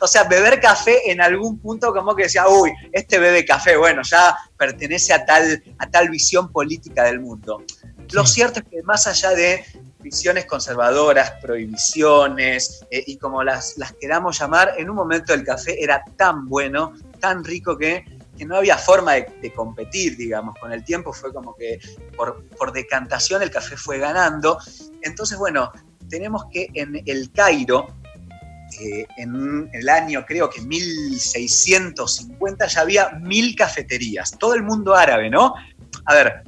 O 0.00 0.06
sea, 0.06 0.24
beber 0.24 0.60
café 0.60 1.10
en 1.10 1.20
algún 1.20 1.58
punto 1.58 1.92
como 1.92 2.16
que 2.16 2.24
decía, 2.24 2.48
uy, 2.48 2.72
este 2.92 3.18
bebe 3.18 3.44
café, 3.44 3.76
bueno, 3.76 4.02
ya 4.02 4.36
pertenece 4.56 5.12
a 5.12 5.24
tal, 5.24 5.62
a 5.78 5.86
tal 5.88 6.10
visión 6.10 6.50
política 6.50 7.04
del 7.04 7.20
mundo. 7.20 7.62
Sí. 7.68 7.86
Lo 8.10 8.26
cierto 8.26 8.60
es 8.60 8.66
que 8.66 8.82
más 8.82 9.06
allá 9.06 9.30
de 9.30 9.64
visiones 10.00 10.46
conservadoras, 10.46 11.32
prohibiciones 11.42 12.84
eh, 12.90 13.02
y 13.06 13.16
como 13.18 13.42
las, 13.42 13.76
las 13.76 13.92
queramos 13.92 14.38
llamar, 14.38 14.74
en 14.78 14.88
un 14.90 14.96
momento 14.96 15.34
el 15.34 15.44
café 15.44 15.82
era 15.82 16.02
tan 16.16 16.48
bueno, 16.48 16.94
tan 17.20 17.44
rico 17.44 17.76
que, 17.76 18.04
que 18.36 18.44
no 18.44 18.56
había 18.56 18.76
forma 18.76 19.14
de, 19.14 19.52
competir, 19.54 20.16
digamos. 20.16 20.58
Con 20.58 20.72
el 20.72 20.84
tiempo 20.84 21.12
fue 21.12 21.32
como 21.32 21.54
que 21.54 21.78
por, 22.16 22.44
por 22.58 22.72
decantación 22.72 23.42
el 23.42 23.50
café 23.50 23.76
fue 23.76 23.98
ganando. 23.98 24.58
Entonces, 25.02 25.38
bueno, 25.38 25.72
tenemos 26.08 26.46
que 26.52 26.68
en 26.74 27.02
el 27.06 27.30
Cairo, 27.32 27.94
eh, 28.80 29.06
en 29.16 29.70
el 29.72 29.88
año 29.88 30.24
creo 30.26 30.50
que 30.50 30.60
1650 30.60 32.66
ya 32.66 32.80
había 32.80 33.10
mil 33.20 33.54
cafeterías, 33.54 34.36
todo 34.38 34.54
el 34.54 34.62
mundo 34.62 34.94
árabe, 34.94 35.30
¿no? 35.30 35.54
A 36.04 36.14
ver, 36.14 36.42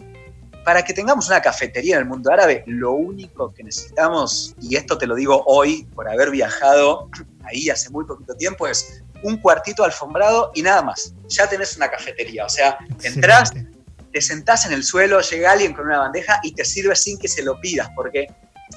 para 0.65 0.85
que 0.85 0.93
tengamos 0.93 1.29
una 1.29 1.41
cafetería 1.41 1.97
en 1.97 2.03
el 2.03 2.09
mundo 2.09 2.31
árabe, 2.31 2.65
lo 2.67 2.93
único 2.93 3.55
que 3.55 3.65
necesitamos, 3.65 4.55
y 4.61 4.77
esto 4.77 4.99
te 4.99 5.07
lo 5.07 5.15
digo 5.15 5.43
hoy 5.47 5.87
por 5.95 6.09
haber 6.09 6.31
viajado 6.31 7.09
ahí 7.45 7.71
hace 7.71 7.89
muy 7.91 8.05
poquito 8.05 8.35
tiempo, 8.35 8.67
es 8.67 9.03
un 9.23 9.39
cuartito 9.39 9.85
alfombrado 9.85 10.53
y 10.55 10.63
nada 10.63 10.83
más. 10.83 11.15
Ya 11.29 11.49
tenés 11.49 11.77
una 11.77 11.91
cafetería, 11.91 12.45
o 12.45 12.49
sea, 12.49 12.79
entrás, 13.03 13.53
te 13.53 13.67
te 14.13 14.21
sentás 14.21 14.67
en 14.67 14.73
el 14.73 14.83
suelo, 14.83 15.21
llega 15.21 15.53
alguien 15.53 15.73
con 15.73 15.87
una 15.87 15.99
bandeja 15.99 16.41
y 16.43 16.53
te 16.53 16.65
sirve 16.65 16.97
sin 16.97 17.19
que 17.19 17.29
se 17.29 17.43
lo 17.43 17.61
pidas, 17.61 17.89
porque 17.95 18.27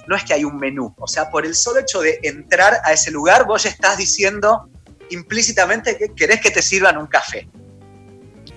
no 0.08 0.16
es 0.16 0.24
que 0.24 0.34
hay 0.34 0.44
un 0.44 0.58
menú. 0.58 0.94
O 0.98 1.08
sea, 1.08 1.30
por 1.30 1.46
el 1.46 1.56
solo 1.56 1.80
hecho 1.80 2.02
de 2.02 2.20
entrar 2.24 2.80
a 2.84 2.94
ese 2.94 3.12
lugar, 3.12 3.46
vos 3.46 3.64
ya 3.64 3.70
estás 3.70 3.98
diciendo 3.98 4.70
implícitamente 5.10 5.98
que 5.98 6.14
querés 6.14 6.42
que 6.42 6.52
te 6.52 6.62
sirvan 6.62 6.98
un 6.98 7.08
café. 7.08 7.48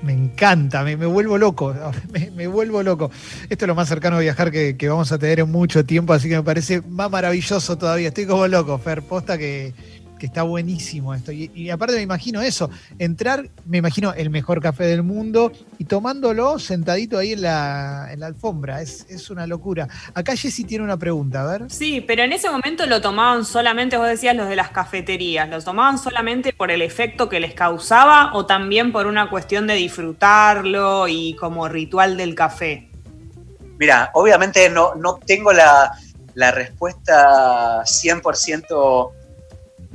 Me 0.02 0.12
encanta, 0.12 0.82
me, 0.82 0.96
vuelvo 0.96 1.38
loco, 1.38 1.74
me, 2.34 2.46
vuelvo 2.46 2.82
loco. 2.82 3.10
Esto 3.48 3.64
es 3.64 3.68
lo 3.68 3.74
más 3.74 3.88
cercano 3.88 4.16
a 4.16 4.20
viajar 4.20 4.50
que, 4.50 4.76
que, 4.76 4.88
vamos 4.88 5.10
a 5.12 5.18
tener 5.18 5.40
en 5.40 5.50
mucho 5.50 5.84
tiempo, 5.84 6.12
así 6.12 6.28
que 6.28 6.36
me 6.36 6.42
parece 6.42 6.82
más 6.82 7.10
maravilloso 7.10 7.78
todavía. 7.78 8.08
Estoy 8.08 8.26
como 8.26 8.46
loco, 8.46 8.76
Fer, 8.78 9.02
posta 9.02 9.38
que, 9.38 9.72
está 10.26 10.42
buenísimo 10.42 11.14
esto. 11.14 11.32
Y, 11.32 11.70
aparte 11.70 11.96
me 11.96 12.02
imagino 12.02 12.40
eso, 12.40 12.70
entrar, 12.98 13.48
me 13.66 13.78
imagino 13.78 14.12
el 14.14 14.30
mejor 14.30 14.60
café 14.60 14.84
del 14.84 15.02
mundo 15.02 15.52
y 15.78 15.84
tomándolo 15.84 16.58
sentadito 16.58 17.18
ahí 17.18 17.32
en 17.32 17.42
la, 17.42 18.04
alfombra. 18.04 18.80
Es, 18.80 19.30
una 19.30 19.46
locura. 19.46 19.88
Acá 20.14 20.36
Jessy 20.36 20.64
tiene 20.64 20.84
una 20.84 20.96
pregunta, 20.96 21.42
a 21.42 21.46
ver. 21.46 21.70
Sí, 21.70 22.00
pero 22.00 22.22
en 22.22 22.32
ese 22.32 22.50
momento 22.50 22.86
lo 22.86 23.00
tomaban 23.00 23.44
solamente, 23.44 23.96
vos 23.96 24.08
decías, 24.08 24.36
los 24.36 24.48
de 24.48 24.56
las 24.56 24.70
cafeterías. 24.70 25.48
¿Lo 25.48 25.60
tomaban 25.62 25.98
solamente 25.98 26.52
por 26.52 26.70
el 26.70 26.82
efecto 26.82 27.28
que 27.28 27.40
les 27.40 27.54
causaba 27.54 28.34
o 28.34 28.46
también 28.46 28.92
por 28.92 29.06
una 29.06 29.30
cuestión 29.30 29.66
de 29.66 29.74
disfrutarlo 29.74 31.08
y 31.08 31.34
como 31.36 31.68
ritual 31.68 32.16
del 32.16 32.34
café? 32.34 32.90
Mira, 33.78 34.10
obviamente 34.14 34.68
no, 34.70 34.94
no 34.94 35.18
tengo 35.26 35.52
la, 35.52 35.90
la 36.34 36.50
respuesta 36.50 37.82
100% 37.82 39.12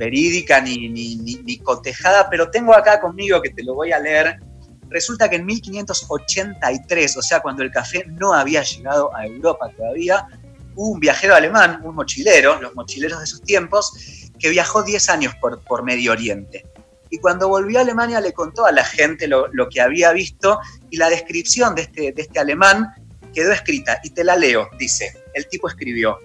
verídica 0.00 0.62
ni, 0.62 0.88
ni, 0.88 1.58
cotejada, 1.58 2.30
pero 2.30 2.50
tengo 2.50 2.74
acá 2.74 2.98
conmigo 3.00 3.42
que 3.42 3.50
te 3.50 3.62
lo 3.62 3.74
voy 3.74 3.92
a 3.92 3.98
leer. 3.98 4.40
Resulta 4.88 5.28
que 5.28 5.36
en 5.36 5.44
1583, 5.44 7.16
o 7.18 7.22
sea, 7.22 7.40
cuando 7.40 7.62
el 7.62 7.70
café 7.70 8.06
no 8.06 8.32
había 8.32 8.62
llegado 8.62 9.14
a 9.14 9.26
Europa 9.26 9.70
todavía, 9.76 10.26
un 10.74 10.98
viajero 10.98 11.34
alemán, 11.34 11.80
un 11.84 11.94
mochilero, 11.94 12.58
los 12.62 12.74
mochileros 12.74 13.18
de 13.18 13.24
esos 13.26 13.42
tiempos, 13.42 13.92
que 14.38 14.48
viajó 14.48 14.82
10 14.82 15.10
años 15.10 15.34
por, 15.38 15.60
por 15.60 15.84
Medio 15.84 16.12
Oriente. 16.12 16.64
Y 17.10 17.18
cuando 17.18 17.48
volvió 17.48 17.78
a 17.78 17.82
Alemania 17.82 18.22
le 18.22 18.32
contó 18.32 18.64
a 18.64 18.72
la 18.72 18.84
gente 18.84 19.28
lo, 19.28 19.48
lo 19.52 19.68
que 19.68 19.82
había 19.82 20.12
visto 20.12 20.60
y 20.88 20.96
la 20.96 21.10
descripción 21.10 21.74
de 21.74 21.82
este, 21.82 22.12
de 22.12 22.22
este 22.22 22.40
alemán 22.40 22.94
quedó 23.34 23.52
escrita, 23.52 24.00
y 24.02 24.10
te 24.10 24.24
la 24.24 24.34
leo, 24.34 24.68
dice, 24.78 25.12
el 25.34 25.46
tipo 25.46 25.68
escribió, 25.68 26.18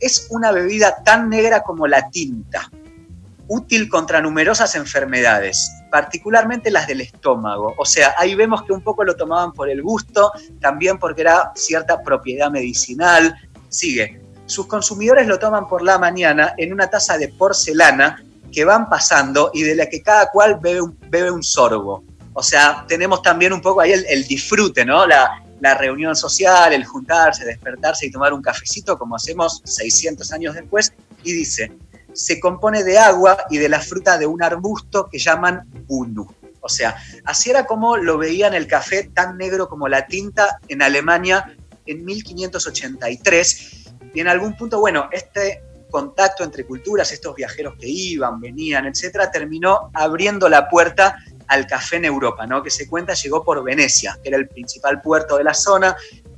es 0.00 0.28
una 0.30 0.52
bebida 0.52 1.02
tan 1.02 1.28
negra 1.28 1.62
como 1.62 1.86
la 1.86 2.08
tinta, 2.10 2.70
útil 3.48 3.88
contra 3.88 4.20
numerosas 4.20 4.74
enfermedades, 4.74 5.70
particularmente 5.90 6.70
las 6.70 6.86
del 6.86 7.00
estómago. 7.00 7.74
O 7.78 7.84
sea, 7.84 8.14
ahí 8.18 8.34
vemos 8.34 8.62
que 8.64 8.72
un 8.72 8.82
poco 8.82 9.04
lo 9.04 9.16
tomaban 9.16 9.52
por 9.52 9.70
el 9.70 9.82
gusto, 9.82 10.32
también 10.60 10.98
porque 10.98 11.22
era 11.22 11.52
cierta 11.54 12.02
propiedad 12.02 12.50
medicinal. 12.50 13.36
Sigue. 13.68 14.20
Sus 14.46 14.66
consumidores 14.66 15.26
lo 15.26 15.38
toman 15.38 15.68
por 15.68 15.82
la 15.82 15.98
mañana 15.98 16.54
en 16.56 16.72
una 16.72 16.88
taza 16.88 17.18
de 17.18 17.28
porcelana 17.28 18.22
que 18.52 18.64
van 18.64 18.88
pasando 18.88 19.50
y 19.52 19.62
de 19.62 19.74
la 19.74 19.86
que 19.86 20.02
cada 20.02 20.30
cual 20.30 20.58
bebe 20.60 21.30
un, 21.30 21.42
sorbo. 21.42 22.04
O 22.32 22.42
sea, 22.42 22.84
tenemos 22.86 23.22
también 23.22 23.52
un 23.52 23.60
poco 23.60 23.80
ahí 23.80 23.92
el, 23.92 24.26
disfrute, 24.26 24.84
¿no? 24.84 25.04
La 25.06 25.74
reunión 25.74 26.14
social, 26.14 26.72
el 26.72 26.84
juntarse, 26.84 27.44
despertarse 27.44 28.06
y 28.06 28.10
tomar 28.10 28.32
un 28.32 28.42
cafecito 28.42 28.96
como 28.96 29.16
hacemos 29.16 29.62
600 29.64 30.32
años 30.32 30.54
después. 30.54 30.92
Y 31.24 31.32
dice, 31.32 31.72
se 32.16 32.40
compone 32.40 32.82
de 32.82 32.98
agua 32.98 33.36
y 33.50 33.58
de 33.58 33.68
la 33.68 33.80
fruta 33.80 34.18
de 34.18 34.26
un 34.26 34.42
arbusto 34.42 35.08
que 35.10 35.18
llaman 35.18 35.62
bunu. 35.86 36.26
O 36.60 36.68
sea, 36.68 36.96
así 37.24 37.50
era 37.50 37.64
como 37.64 37.96
lo 37.96 38.18
veían 38.18 38.54
el 38.54 38.66
café 38.66 39.10
tan 39.14 39.36
negro 39.36 39.68
como 39.68 39.86
la 39.86 40.06
tinta 40.06 40.58
en 40.66 40.82
Alemania 40.82 41.54
en 41.86 42.04
1583. 42.04 43.84
Y 44.14 44.20
en 44.20 44.28
algún 44.28 44.56
punto, 44.56 44.80
bueno, 44.80 45.08
este 45.12 45.62
contacto 45.90 46.42
entre 46.42 46.64
culturas, 46.64 47.12
estos 47.12 47.36
viajeros 47.36 47.74
que 47.78 47.88
iban, 47.88 48.40
venían, 48.40 48.86
etcétera, 48.86 49.30
terminó 49.30 49.90
abriendo 49.94 50.48
la 50.48 50.68
puerta 50.68 51.18
al 51.46 51.66
café 51.66 51.96
en 51.96 52.06
Europa, 52.06 52.46
¿no? 52.46 52.62
Que 52.62 52.70
se 52.70 52.88
cuenta 52.88 53.14
llegó 53.14 53.44
por 53.44 53.62
Venecia, 53.62 54.18
que 54.20 54.30
era 54.30 54.38
el 54.38 54.48
principal 54.48 55.00
puerto 55.00 55.36
de 55.36 55.44
la 55.44 55.54
zona, 55.54 55.96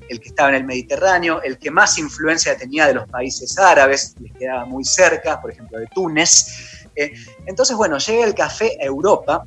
el 0.08 0.20
que 0.20 0.28
estaba 0.28 0.50
en 0.50 0.56
el 0.56 0.64
Mediterráneo, 0.64 1.42
el 1.42 1.58
que 1.58 1.70
más 1.70 1.98
influencia 1.98 2.56
tenía 2.56 2.86
de 2.86 2.94
los 2.94 3.08
países 3.08 3.58
árabes, 3.58 4.14
les 4.20 4.32
quedaba 4.32 4.64
muy 4.64 4.84
cerca, 4.84 5.40
por 5.40 5.50
ejemplo, 5.50 5.78
de 5.78 5.86
Túnez. 5.86 6.88
Eh, 6.94 7.12
entonces, 7.46 7.76
bueno, 7.76 7.98
llega 7.98 8.24
el 8.24 8.34
café 8.34 8.76
a 8.80 8.84
Europa 8.84 9.44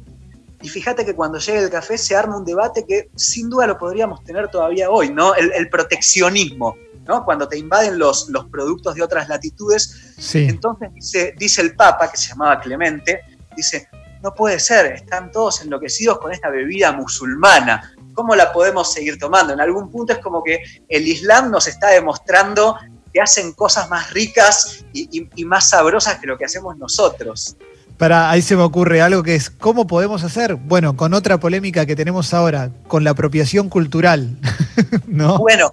y 0.61 0.69
fíjate 0.69 1.05
que 1.05 1.15
cuando 1.15 1.39
llega 1.39 1.59
el 1.59 1.69
café 1.69 1.97
se 1.97 2.15
arma 2.15 2.37
un 2.37 2.45
debate 2.45 2.85
que 2.85 3.09
sin 3.15 3.49
duda 3.49 3.67
lo 3.67 3.77
podríamos 3.77 4.23
tener 4.23 4.49
todavía 4.49 4.89
hoy, 4.89 5.09
¿no? 5.09 5.33
El, 5.35 5.69
proteccionismo, 5.69 6.77
¿no? 7.07 7.25
Cuando 7.25 7.47
te 7.47 7.57
invaden 7.57 7.97
los, 7.97 8.29
los 8.29 8.45
productos 8.45 8.95
de 8.95 9.01
otras 9.01 9.27
latitudes. 9.27 10.15
Entonces 10.33 10.93
dice, 10.93 11.35
dice 11.37 11.61
el 11.61 11.75
Papa, 11.75 12.11
que 12.11 12.17
se 12.17 12.29
llamaba 12.29 12.59
Clemente, 12.59 13.21
dice, 13.55 13.89
no 14.21 14.33
puede 14.33 14.59
ser, 14.59 14.87
están 14.87 15.31
todos 15.31 15.61
enloquecidos 15.61 16.19
con 16.19 16.31
esta 16.31 16.49
bebida 16.49 16.91
musulmana. 16.91 17.95
¿Cómo 18.13 18.35
la 18.35 18.51
podemos 18.51 18.91
seguir 18.93 19.17
tomando? 19.17 19.53
En 19.53 19.61
algún 19.61 19.89
punto 19.89 20.13
es 20.13 20.19
como 20.19 20.43
que 20.43 20.61
el 20.89 21.07
Islam 21.07 21.51
nos 21.51 21.67
está 21.67 21.89
demostrando 21.89 22.77
que 23.13 23.21
hacen 23.21 23.51
cosas 23.53 23.89
más 23.89 24.11
ricas 24.11 24.85
y, 24.93 25.45
más 25.45 25.69
sabrosas 25.69 26.19
que 26.19 26.27
lo 26.27 26.37
que 26.37 26.45
hacemos 26.45 26.77
nosotros. 26.77 27.55
Para, 27.97 28.31
ahí 28.31 28.41
se 28.41 28.55
me 28.55 28.63
ocurre 28.63 29.01
algo 29.01 29.21
que 29.21 29.35
es, 29.35 29.49
¿cómo 29.49 29.85
podemos 29.85 30.23
hacer? 30.23 30.55
Bueno, 30.55 30.95
con 30.95 31.13
otra 31.13 31.39
polémica 31.39 31.85
que 31.85 31.95
tenemos 31.95 32.33
ahora, 32.33 32.71
con 32.87 33.03
la 33.03 33.11
apropiación 33.11 33.69
cultural, 33.69 34.37
¿no? 35.07 35.37
Bueno, 35.37 35.71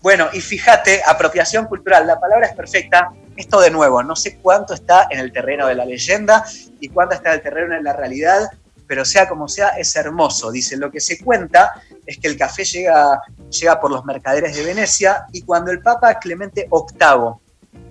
bueno, 0.00 0.28
y 0.32 0.40
fíjate, 0.40 1.02
apropiación 1.06 1.66
cultural, 1.66 2.06
la 2.06 2.18
palabra 2.18 2.46
es 2.46 2.54
perfecta. 2.54 3.10
Esto 3.36 3.60
de 3.60 3.70
nuevo, 3.70 4.02
no 4.02 4.16
sé 4.16 4.38
cuánto 4.38 4.74
está 4.74 5.06
en 5.10 5.20
el 5.20 5.32
terreno 5.32 5.66
de 5.68 5.76
la 5.76 5.84
leyenda 5.84 6.44
y 6.80 6.88
cuánto 6.88 7.14
está 7.14 7.30
en 7.30 7.34
el 7.36 7.42
terreno 7.42 7.74
de 7.74 7.82
la 7.82 7.92
realidad, 7.92 8.48
pero 8.88 9.04
sea 9.04 9.28
como 9.28 9.46
sea, 9.46 9.68
es 9.68 9.94
hermoso. 9.94 10.50
Dice, 10.50 10.76
lo 10.76 10.90
que 10.90 11.00
se 11.00 11.22
cuenta 11.22 11.80
es 12.06 12.18
que 12.18 12.26
el 12.26 12.38
café 12.38 12.64
llega, 12.64 13.20
llega 13.50 13.78
por 13.78 13.90
los 13.90 14.04
mercaderes 14.04 14.56
de 14.56 14.64
Venecia 14.64 15.26
y 15.30 15.42
cuando 15.42 15.70
el 15.70 15.82
Papa 15.82 16.18
Clemente 16.18 16.66
VIII 16.72 17.34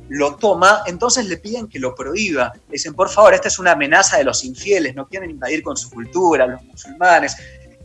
lo 0.09 0.35
toma, 0.35 0.83
entonces 0.87 1.25
le 1.25 1.37
piden 1.37 1.67
que 1.67 1.79
lo 1.79 1.93
prohíba. 1.93 2.51
Le 2.67 2.73
dicen, 2.73 2.95
por 2.95 3.09
favor, 3.09 3.35
esta 3.35 3.47
es 3.47 3.59
una 3.59 3.73
amenaza 3.73 4.17
de 4.17 4.23
los 4.23 4.43
infieles, 4.43 4.95
no 4.95 5.07
quieren 5.07 5.29
invadir 5.29 5.61
con 5.61 5.77
su 5.77 5.91
cultura, 5.91 6.47
los 6.47 6.63
musulmanes, 6.63 7.37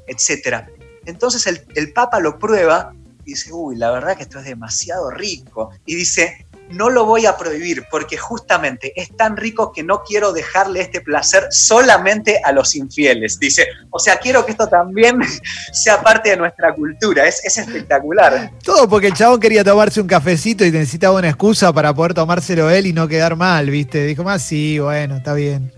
etc. 0.06 0.68
Entonces 1.04 1.46
el, 1.46 1.66
el 1.74 1.92
Papa 1.92 2.18
lo 2.18 2.38
prueba 2.38 2.94
y 3.24 3.32
dice, 3.32 3.52
uy, 3.52 3.76
la 3.76 3.90
verdad 3.90 4.16
que 4.16 4.22
esto 4.22 4.38
es 4.38 4.46
demasiado 4.46 5.10
rico. 5.10 5.70
Y 5.84 5.96
dice, 5.96 6.46
no 6.72 6.90
lo 6.90 7.04
voy 7.04 7.26
a 7.26 7.36
prohibir 7.36 7.84
porque 7.90 8.16
justamente 8.16 8.92
es 9.00 9.14
tan 9.16 9.36
rico 9.36 9.72
que 9.72 9.82
no 9.82 10.02
quiero 10.02 10.32
dejarle 10.32 10.80
este 10.80 11.00
placer 11.00 11.46
solamente 11.50 12.40
a 12.44 12.52
los 12.52 12.74
infieles. 12.74 13.38
Dice, 13.38 13.66
o 13.90 13.98
sea, 13.98 14.16
quiero 14.18 14.44
que 14.44 14.52
esto 14.52 14.68
también 14.68 15.20
sea 15.72 16.02
parte 16.02 16.30
de 16.30 16.36
nuestra 16.36 16.74
cultura. 16.74 17.26
Es, 17.26 17.42
espectacular. 17.56 18.50
Todo 18.62 18.88
porque 18.88 19.08
el 19.08 19.14
chabón 19.14 19.40
quería 19.40 19.62
tomarse 19.62 20.00
un 20.00 20.06
cafecito 20.06 20.64
y 20.64 20.70
necesitaba 20.70 21.18
una 21.18 21.28
excusa 21.28 21.72
para 21.72 21.94
poder 21.94 22.14
tomárselo 22.14 22.70
él 22.70 22.86
y 22.86 22.92
no 22.92 23.08
quedar 23.08 23.36
mal, 23.36 23.70
¿viste? 23.70 24.04
Dijo, 24.04 24.24
más 24.24 24.42
sí, 24.42 24.78
bueno, 24.78 25.16
está 25.16 25.34
bien. 25.34 25.72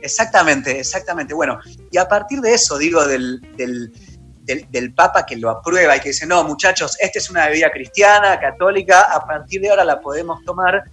Exactamente, 0.00 0.78
exactamente. 0.78 1.34
Bueno, 1.34 1.58
y 1.90 1.98
a 1.98 2.06
partir 2.06 2.40
de 2.40 2.54
eso, 2.54 2.78
digo, 2.78 3.04
del 3.06 3.40
del, 3.56 3.92
Papa 4.94 5.26
que 5.26 5.36
lo 5.36 5.50
aprueba 5.50 5.96
y 5.96 6.00
que 6.00 6.10
dice, 6.10 6.26
no, 6.26 6.44
muchachos, 6.44 6.96
esta 7.00 7.18
es 7.18 7.30
una 7.30 7.46
bebida 7.46 7.70
cristiana, 7.70 8.38
católica, 8.38 9.02
a 9.02 9.26
partir 9.26 9.60
de 9.60 9.70
ahora 9.70 9.84
la 9.84 10.00
podemos 10.00 10.44
tomar, 10.44 10.84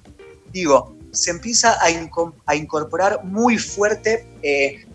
digo, 0.51 0.95
se 1.11 1.29
empieza 1.29 1.77
a, 1.79 2.55
incorporar 2.55 3.23
muy 3.23 3.57
fuerte 3.57 4.27
eh, 4.41 4.85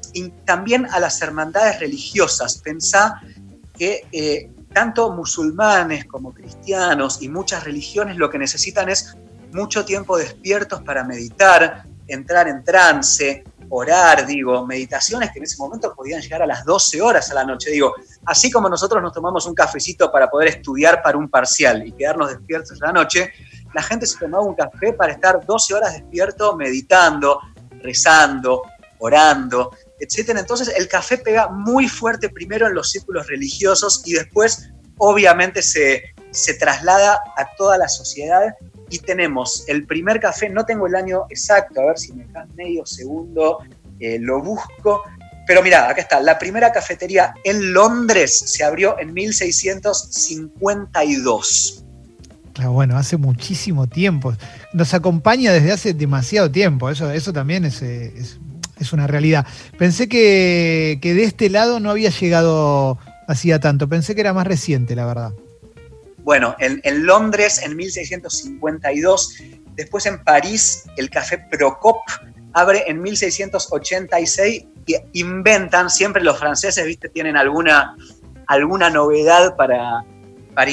también 0.44 0.86
a 0.86 0.98
las 0.98 1.22
hermandades 1.22 1.78
religiosas. 1.78 2.58
Pensá 2.58 3.20
que 3.76 4.06
eh, 4.10 4.50
tanto 4.72 5.12
musulmanes 5.12 6.04
como 6.06 6.34
cristianos 6.34 7.22
y 7.22 7.28
muchas 7.28 7.64
religiones 7.64 8.16
lo 8.16 8.28
que 8.28 8.38
necesitan 8.38 8.88
es 8.88 9.16
mucho 9.52 9.84
tiempo 9.84 10.18
despiertos 10.18 10.82
para 10.82 11.04
meditar, 11.04 11.84
entrar 12.06 12.48
en 12.48 12.64
trance, 12.64 13.44
orar, 13.70 14.26
digo, 14.26 14.66
meditaciones 14.66 15.30
que 15.30 15.38
en 15.38 15.44
ese 15.44 15.56
momento 15.58 15.94
podían 15.94 16.20
llegar 16.20 16.42
a 16.42 16.46
las 16.46 16.64
12 16.64 17.00
horas 17.00 17.30
a 17.30 17.34
la 17.34 17.44
noche, 17.44 17.70
digo, 17.70 17.94
así 18.24 18.50
como 18.50 18.68
nosotros 18.68 19.02
nos 19.02 19.12
tomamos 19.12 19.46
un 19.46 19.54
cafecito 19.54 20.10
para 20.10 20.28
poder 20.28 20.48
estudiar 20.48 21.02
para 21.02 21.18
un 21.18 21.28
parcial 21.28 21.86
y 21.86 21.92
quedarnos 21.92 22.30
despiertos 22.30 22.80
a 22.82 22.86
la 22.86 22.92
noche, 22.92 23.32
la 23.74 23.82
gente 23.82 24.06
se 24.06 24.18
tomaba 24.18 24.44
un 24.44 24.54
café 24.54 24.92
para 24.92 25.12
estar 25.12 25.44
12 25.44 25.74
horas 25.74 25.92
despierto 25.92 26.56
meditando, 26.56 27.40
rezando, 27.82 28.62
orando, 28.98 29.70
etc. 30.00 30.30
Entonces 30.36 30.72
el 30.76 30.88
café 30.88 31.18
pega 31.18 31.48
muy 31.48 31.88
fuerte 31.88 32.28
primero 32.30 32.66
en 32.66 32.74
los 32.74 32.90
círculos 32.90 33.26
religiosos 33.26 34.02
y 34.06 34.14
después 34.14 34.70
obviamente 34.98 35.62
se, 35.62 36.14
se 36.30 36.54
traslada 36.54 37.20
a 37.36 37.46
toda 37.56 37.78
la 37.78 37.88
sociedad 37.88 38.54
y 38.90 38.98
tenemos 38.98 39.64
el 39.68 39.86
primer 39.86 40.20
café, 40.20 40.48
no 40.48 40.64
tengo 40.64 40.86
el 40.86 40.94
año 40.94 41.24
exacto, 41.30 41.80
a 41.80 41.86
ver 41.86 41.98
si 41.98 42.12
me 42.12 42.24
das 42.26 42.48
medio 42.54 42.86
segundo, 42.86 43.58
eh, 44.00 44.18
lo 44.20 44.40
busco, 44.42 45.02
Pero 45.46 45.62
mira, 45.62 45.88
acá 45.88 46.02
está, 46.02 46.20
la 46.20 46.38
primera 46.38 46.70
cafetería 46.70 47.32
en 47.42 47.72
Londres 47.72 48.36
se 48.36 48.62
abrió 48.64 48.98
en 48.98 49.14
1652. 49.14 51.84
Claro, 52.52 52.72
bueno, 52.72 52.98
hace 52.98 53.16
muchísimo 53.16 53.86
tiempo. 53.86 54.34
Nos 54.74 54.92
acompaña 54.92 55.52
desde 55.52 55.72
hace 55.72 55.94
demasiado 55.94 56.50
tiempo, 56.50 56.90
eso, 56.90 57.10
eso 57.10 57.32
también 57.32 57.64
es, 57.64 57.80
es, 57.80 58.38
una 58.92 59.06
realidad. 59.06 59.46
Pensé 59.78 60.06
que, 60.06 60.98
que 61.00 61.14
de 61.14 61.24
este 61.24 61.48
lado 61.48 61.80
no 61.80 61.90
había 61.90 62.10
llegado 62.10 62.98
hacía 63.26 63.58
tanto, 63.58 63.88
pensé 63.88 64.14
que 64.14 64.20
era 64.20 64.34
más 64.34 64.46
reciente, 64.46 64.94
la 64.96 65.06
verdad. 65.06 65.32
Bueno, 66.28 66.54
en, 66.58 67.06
Londres 67.06 67.62
en 67.62 67.74
1652, 67.74 69.36
después 69.76 70.04
en 70.04 70.22
París 70.22 70.84
el 70.98 71.08
café 71.08 71.38
Procop 71.38 72.02
abre 72.52 72.84
en 72.86 73.00
1686 73.00 74.66
y 74.84 74.96
inventan, 75.14 75.88
siempre 75.88 76.22
los 76.22 76.38
franceses, 76.38 76.84
viste, 76.84 77.08
tienen 77.08 77.38
alguna, 77.38 77.96
alguna 78.46 78.90
novedad 78.90 79.56
para, 79.56 80.04
para, 80.54 80.70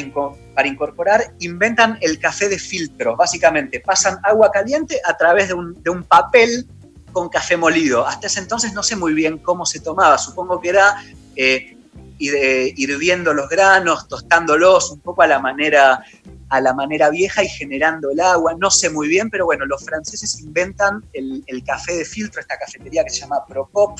para 0.54 0.68
incorporar, 0.68 1.34
inventan 1.39 2.00
el 2.02 2.20
café 2.20 2.50
de 2.50 2.60
filtro, 2.60 3.15
básicamente 3.15 3.80
pasan 3.80 4.18
agua 4.24 4.52
caliente 4.52 5.00
a 5.06 5.15
través 5.15 5.48
de 5.48 5.54
un, 5.54 5.82
de 5.82 5.89
un 5.89 6.04
papel 6.04 6.68
con 7.13 7.30
café 7.30 7.56
molido. 7.56 8.06
Hasta 8.06 8.28
ese 8.28 8.41
entonces 8.41 8.74
no 8.74 8.84
sé 8.84 8.98
muy 8.98 9.13
bien 9.13 9.38
cómo 9.38 9.65
se 9.65 9.80
tomaba, 9.80 10.18
supongo 10.18 10.60
que 10.60 10.68
era 10.68 11.02
eh, 11.38 11.75
y 12.17 12.30
de 12.30 12.73
hirviendo 12.75 13.34
los 13.34 13.49
granos, 13.49 14.08
tostándolos 14.08 14.91
un 14.91 14.99
poco 14.99 15.21
a 15.21 15.28
la 15.28 15.39
manera 15.39 16.04
a 16.49 16.62
la 16.62 16.73
manera 16.73 17.10
vieja 17.10 17.43
y 17.43 17.49
generando 17.49 18.12
el 18.12 18.19
agua. 18.19 18.56
No 18.60 18.69
sé 18.69 18.89
muy 18.89 19.08
bien, 19.08 19.30
pero 19.30 19.45
bueno, 19.45 19.65
los 19.65 19.84
franceses 19.84 20.39
inventan 20.39 21.04
el, 21.13 21.43
café 21.65 21.93
de 21.93 22.06
filtro, 22.06 22.41
esta 22.41 22.58
cafetería 22.58 23.04
que 23.04 23.10
se 23.10 23.21
llama 23.21 23.45
Procop, 23.47 23.99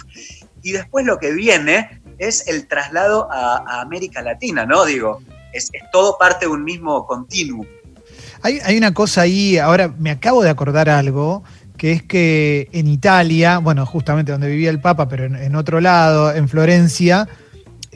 y 0.62 0.72
después 0.72 1.06
lo 1.06 1.18
que 1.18 1.32
viene 1.32 2.02
es 2.18 2.48
el 2.48 2.68
traslado 2.68 3.28
a, 3.32 3.82
América 3.82 4.22
Latina, 4.22 4.66
¿no? 4.66 4.86
Digo, 4.86 5.22
es, 5.54 5.72
todo 5.92 6.18
parte 6.18 6.46
de 6.46 6.52
un 6.52 6.64
mismo 6.64 7.06
continuo. 7.06 7.66
Hay, 8.42 8.78
una 8.78 8.94
cosa 8.94 9.22
ahí, 9.22 9.58
ahora 9.58 9.88
me 9.98 10.12
acabo 10.12 10.44
de 10.44 10.50
acordar 10.50 10.88
algo, 10.88 11.44
que 11.78 11.92
es 11.92 12.04
que 12.04 12.70
en 12.72 12.88
Italia, 12.88 13.58
bueno, 13.58 13.86
justamente 13.86 14.32
donde 14.32 14.48
vivía 14.48 14.70
el 14.70 14.80
Papa, 14.80 15.10
pero 15.10 15.26
en 15.26 15.56
otro 15.56 15.82
lado, 15.82 16.32
en 16.32 16.48
Florencia, 16.48 17.28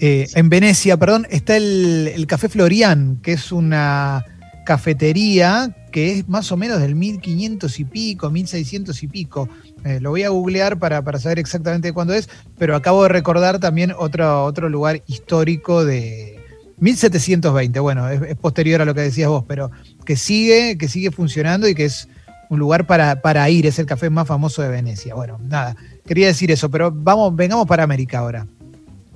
eh, 0.01 0.27
en 0.35 0.49
Venecia, 0.49 0.95
perdón, 0.97 1.27
está 1.29 1.57
el, 1.57 2.25
Café 2.27 2.47
Florian, 2.47 3.19
que 3.21 3.33
es 3.33 3.51
una 3.51 4.23
cafetería 4.65 5.75
que 5.91 6.19
es 6.19 6.29
más 6.29 6.51
o 6.51 6.57
menos 6.57 6.79
del 6.79 6.95
1500 6.95 7.79
y 7.79 7.83
pico, 7.83 8.29
1600 8.29 9.03
y 9.03 9.07
pico. 9.07 9.49
Eh, 9.83 9.99
lo 9.99 10.11
voy 10.11 10.23
a 10.23 10.29
googlear 10.29 10.77
para, 10.77 11.01
saber 11.19 11.39
exactamente 11.39 11.91
cuándo 11.91 12.13
es, 12.13 12.29
pero 12.57 12.75
acabo 12.75 13.03
de 13.03 13.09
recordar 13.09 13.59
también 13.59 13.93
otro, 13.97 14.45
otro 14.45 14.69
lugar 14.69 15.01
histórico 15.07 15.83
de 15.83 16.39
1720. 16.77 17.79
Bueno, 17.79 18.07
es, 18.09 18.35
posterior 18.35 18.81
a 18.81 18.85
lo 18.85 18.93
que 18.93 19.01
decías 19.01 19.27
vos, 19.27 19.43
pero 19.47 19.71
que 20.05 20.15
sigue, 20.15 20.77
que 20.77 20.87
sigue 20.87 21.11
funcionando 21.11 21.67
y 21.67 21.75
que 21.75 21.85
es 21.85 22.07
un 22.49 22.59
lugar 22.59 22.87
para, 22.87 23.21
para 23.21 23.49
ir, 23.49 23.65
es 23.65 23.79
el 23.79 23.85
café 23.85 24.09
más 24.09 24.27
famoso 24.27 24.61
de 24.61 24.69
Venecia. 24.69 25.13
Bueno, 25.15 25.39
nada, 25.43 25.75
quería 26.05 26.27
decir 26.27 26.51
eso, 26.51 26.69
pero 26.69 26.91
vamos, 26.91 27.35
vengamos 27.35 27.67
para 27.67 27.83
América 27.83 28.19
ahora. 28.19 28.47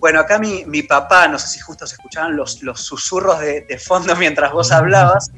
Bueno, 0.03 0.19
acá 0.19 0.37
mi, 0.37 0.83
papá, 0.83 1.29
no 1.29 1.39
sé 1.39 1.47
si 1.47 1.59
justo 1.61 1.87
se 1.87 1.95
escuchaban 1.95 2.35
los, 2.35 2.61
los 2.61 2.81
susurros 2.81 3.39
de, 3.39 3.81
fondo 3.81 4.13
mientras 4.17 4.51
vos 4.51 4.69
hablabas, 4.73 5.31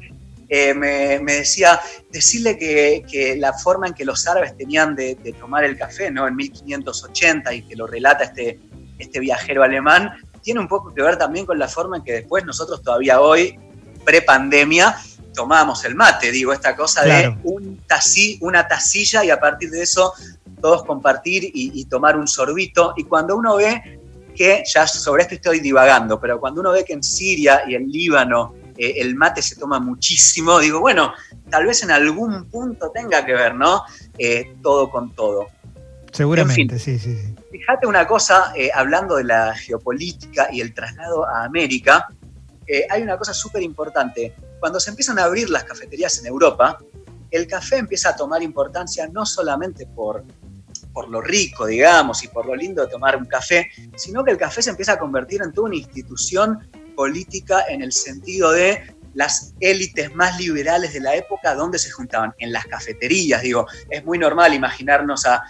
eh, 0.48 0.74
me, 0.74 1.20
decía, 1.20 1.80
decirle 2.10 2.58
que, 2.58 3.36
la 3.38 3.52
forma 3.52 3.86
en 3.86 3.94
que 3.94 4.04
los 4.04 4.26
árabes 4.26 4.56
tenían 4.56 4.96
de, 4.96 5.14
tomar 5.38 5.62
el 5.62 5.78
café, 5.78 6.10
¿no? 6.10 6.26
En 6.26 6.34
1580 6.34 7.54
y 7.54 7.62
que 7.62 7.76
lo 7.76 7.86
relata 7.86 8.24
este, 8.24 8.58
este 8.98 9.20
viajero 9.20 9.62
alemán, 9.62 10.14
tiene 10.42 10.58
un 10.58 10.66
poco 10.66 10.92
que 10.92 11.00
ver 11.00 11.16
también 11.16 11.46
con 11.46 11.60
la 11.60 11.68
forma 11.68 11.98
en 11.98 12.02
que 12.02 12.14
después 12.14 12.44
nosotros 12.44 12.82
todavía 12.82 13.20
hoy, 13.20 13.56
pre-pandemia, 14.04 14.96
tomábamos 15.32 15.84
el 15.84 15.94
mate, 15.94 16.32
digo, 16.32 16.52
esta 16.52 16.74
cosa 16.74 17.04
de 17.04 17.38
un 17.44 17.80
una 18.40 18.66
tacilla 18.66 19.24
y 19.24 19.30
a 19.30 19.38
partir 19.38 19.70
de 19.70 19.82
eso 19.82 20.12
todos 20.60 20.82
compartir 20.82 21.44
y, 21.44 21.70
y, 21.80 21.84
tomar 21.84 22.16
un 22.16 22.26
sorbito. 22.26 22.94
Y 22.96 23.04
cuando 23.04 23.36
uno 23.36 23.56
ve 23.56 24.00
que 24.36 24.62
ya 24.64 24.86
sobre 24.86 25.22
esto 25.22 25.34
estoy 25.34 25.60
divagando, 25.60 26.20
pero 26.20 26.38
cuando 26.38 26.60
uno 26.60 26.72
ve 26.72 26.84
que 26.84 26.92
en 26.92 27.02
Siria 27.02 27.62
y 27.66 27.74
en 27.74 27.88
Líbano 27.90 28.54
eh, 28.76 28.94
el 28.98 29.16
mate 29.16 29.42
se 29.42 29.56
toma 29.56 29.80
muchísimo, 29.80 30.58
digo, 30.60 30.80
bueno, 30.80 31.12
tal 31.50 31.66
vez 31.66 31.82
en 31.82 31.90
algún 31.90 32.48
punto 32.50 32.90
tenga 32.90 33.24
que 33.24 33.32
ver, 33.32 33.54
¿no? 33.54 33.82
Eh, 34.18 34.54
todo 34.62 34.90
con 34.90 35.14
todo. 35.14 35.48
Seguramente, 36.12 36.78
sí, 36.78 36.98
sí, 36.98 37.14
sí. 37.14 37.34
Fíjate 37.50 37.86
una 37.86 38.06
cosa, 38.06 38.52
eh, 38.54 38.70
hablando 38.72 39.16
de 39.16 39.24
la 39.24 39.54
geopolítica 39.54 40.48
y 40.52 40.60
el 40.60 40.74
traslado 40.74 41.26
a 41.26 41.44
América, 41.44 42.08
hay 42.90 43.00
una 43.00 43.16
cosa 43.16 43.32
súper 43.32 43.62
importante. 43.62 44.34
Cuando 44.58 44.80
se 44.80 44.90
empiezan 44.90 45.20
a 45.20 45.24
abrir 45.24 45.48
las 45.48 45.62
cafeterías 45.62 46.18
en 46.18 46.26
Europa, 46.26 46.78
el 47.30 47.46
café 47.46 47.76
empieza 47.76 48.10
a 48.10 48.16
tomar 48.16 48.42
importancia 48.42 49.06
no 49.06 49.24
solamente 49.24 49.86
por 49.86 50.24
por 50.96 51.10
lo 51.10 51.20
rico, 51.20 51.66
digamos, 51.66 52.24
y 52.24 52.28
por 52.28 52.46
lo 52.46 52.56
lindo 52.56 52.80
de 52.80 52.88
tomar 52.88 53.18
un 53.18 53.26
café, 53.26 53.68
sino 53.96 54.24
que 54.24 54.30
el 54.30 54.38
café 54.38 54.62
se 54.62 54.70
empieza 54.70 54.92
a 54.92 54.98
convertir 54.98 55.42
en 55.42 55.52
toda 55.52 55.66
una 55.66 55.76
institución 55.76 56.66
política 56.96 57.66
en 57.68 57.82
el 57.82 57.92
sentido 57.92 58.50
de 58.50 58.96
las 59.12 59.52
élites 59.60 60.14
más 60.14 60.40
liberales 60.40 60.94
de 60.94 61.00
la 61.00 61.14
época, 61.14 61.54
donde 61.54 61.78
se 61.78 61.90
juntaban? 61.90 62.32
En 62.38 62.50
las 62.50 62.64
cafeterías, 62.64 63.42
digo, 63.42 63.66
es 63.90 64.06
muy 64.06 64.16
normal 64.16 64.54
imaginarnos 64.54 65.26
a, 65.26 65.42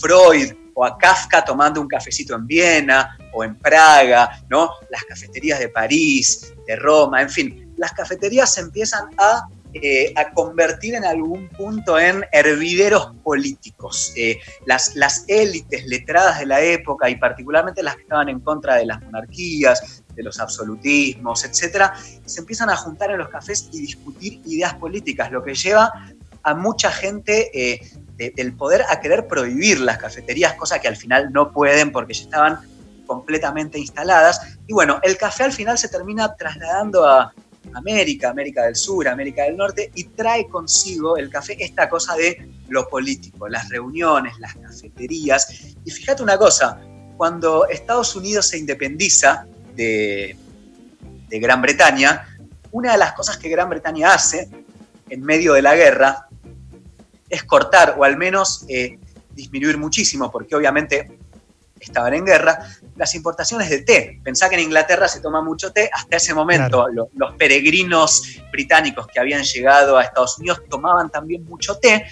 Freud 0.00 0.54
o 0.72 0.86
a 0.86 0.96
Kafka 0.96 1.44
tomando 1.44 1.82
un 1.82 1.88
cafecito 1.88 2.34
en 2.34 2.46
Viena 2.46 3.18
o 3.34 3.44
en 3.44 3.56
Praga, 3.56 4.42
¿no? 4.48 4.70
Las 4.88 5.04
cafeterías 5.04 5.58
de 5.58 5.68
París, 5.68 6.54
de 6.66 6.76
Roma, 6.76 7.20
en 7.20 7.28
fin, 7.28 7.74
las 7.76 7.92
cafeterías 7.92 8.54
se 8.54 8.62
empiezan 8.62 9.10
a 9.18 9.46
eh, 9.74 10.12
a 10.16 10.30
convertir 10.32 10.94
en 10.94 11.04
algún 11.04 11.48
punto 11.48 11.98
en 11.98 12.24
hervideros 12.32 13.12
políticos. 13.22 14.12
Eh, 14.16 14.38
las, 14.66 14.94
las 14.94 15.24
élites 15.28 15.84
letradas 15.86 16.38
de 16.38 16.46
la 16.46 16.60
época 16.60 17.10
y 17.10 17.16
particularmente 17.16 17.82
las 17.82 17.96
que 17.96 18.02
estaban 18.02 18.28
en 18.28 18.40
contra 18.40 18.76
de 18.76 18.86
las 18.86 19.02
monarquías, 19.02 20.04
de 20.14 20.22
los 20.22 20.38
absolutismos, 20.38 21.44
etcétera, 21.44 21.94
se 22.24 22.40
empiezan 22.40 22.70
a 22.70 22.76
juntar 22.76 23.10
en 23.10 23.18
los 23.18 23.28
cafés 23.28 23.68
y 23.72 23.80
discutir 23.80 24.40
ideas 24.46 24.74
políticas, 24.74 25.32
lo 25.32 25.42
que 25.42 25.54
lleva 25.54 25.92
a 26.44 26.54
mucha 26.54 26.90
gente 26.92 27.50
eh, 27.52 27.80
del 28.16 28.52
poder 28.52 28.84
a 28.88 29.00
querer 29.00 29.26
prohibir 29.26 29.80
las 29.80 29.98
cafeterías, 29.98 30.54
cosa 30.54 30.78
que 30.78 30.86
al 30.86 30.96
final 30.96 31.32
no 31.32 31.52
pueden 31.52 31.90
porque 31.90 32.14
ya 32.14 32.22
estaban 32.22 32.60
completamente 33.06 33.78
instaladas. 33.78 34.58
Y 34.66 34.72
bueno, 34.72 34.98
el 35.02 35.16
café 35.16 35.44
al 35.44 35.52
final 35.52 35.78
se 35.78 35.88
termina 35.88 36.34
trasladando 36.36 37.06
a, 37.06 37.32
América, 37.72 38.30
América 38.30 38.64
del 38.64 38.76
Sur, 38.76 39.08
América 39.08 39.44
del 39.44 39.56
Norte, 39.56 39.90
y 39.94 40.04
trae 40.04 40.46
consigo 40.48 41.16
el 41.16 41.30
café 41.30 41.56
esta 41.58 41.88
cosa 41.88 42.14
de 42.14 42.48
lo 42.68 42.88
político, 42.88 43.48
las 43.48 43.68
reuniones, 43.68 44.38
las 44.38 44.54
cafeterías. 44.54 45.74
Y 45.84 45.90
fíjate 45.90 46.22
una 46.22 46.38
cosa, 46.38 46.80
cuando 47.16 47.66
Estados 47.68 48.14
Unidos 48.16 48.48
se 48.48 48.58
independiza 48.58 49.46
de, 49.74 50.36
Gran 51.30 51.60
Bretaña, 51.60 52.28
una 52.70 52.92
de 52.92 52.98
las 52.98 53.12
cosas 53.12 53.36
que 53.38 53.48
Gran 53.48 53.68
Bretaña 53.68 54.14
hace 54.14 54.48
en 55.10 55.20
medio 55.20 55.54
de 55.54 55.62
la 55.62 55.74
guerra 55.74 56.28
es 57.28 57.42
cortar 57.42 57.96
o 57.98 58.04
al 58.04 58.16
menos 58.16 58.64
eh, 58.68 59.00
disminuir 59.32 59.76
muchísimo, 59.76 60.30
porque 60.30 60.54
obviamente 60.54 61.18
estaban 61.84 62.14
en 62.14 62.24
guerra, 62.24 62.58
las 62.96 63.14
importaciones 63.14 63.70
de 63.70 63.82
té. 63.82 64.20
Pensá 64.22 64.48
que 64.48 64.56
en 64.56 64.62
Inglaterra 64.62 65.08
se 65.08 65.20
toma 65.20 65.42
mucho 65.42 65.72
té, 65.72 65.90
hasta 65.92 66.16
ese 66.16 66.34
momento 66.34 66.86
los 66.88 67.34
peregrinos 67.34 68.40
británicos 68.50 69.06
que 69.06 69.20
habían 69.20 69.42
llegado 69.42 69.96
a 69.98 70.04
Estados 70.04 70.38
Unidos 70.38 70.62
tomaban 70.68 71.10
también 71.10 71.44
mucho 71.44 71.76
té. 71.78 72.06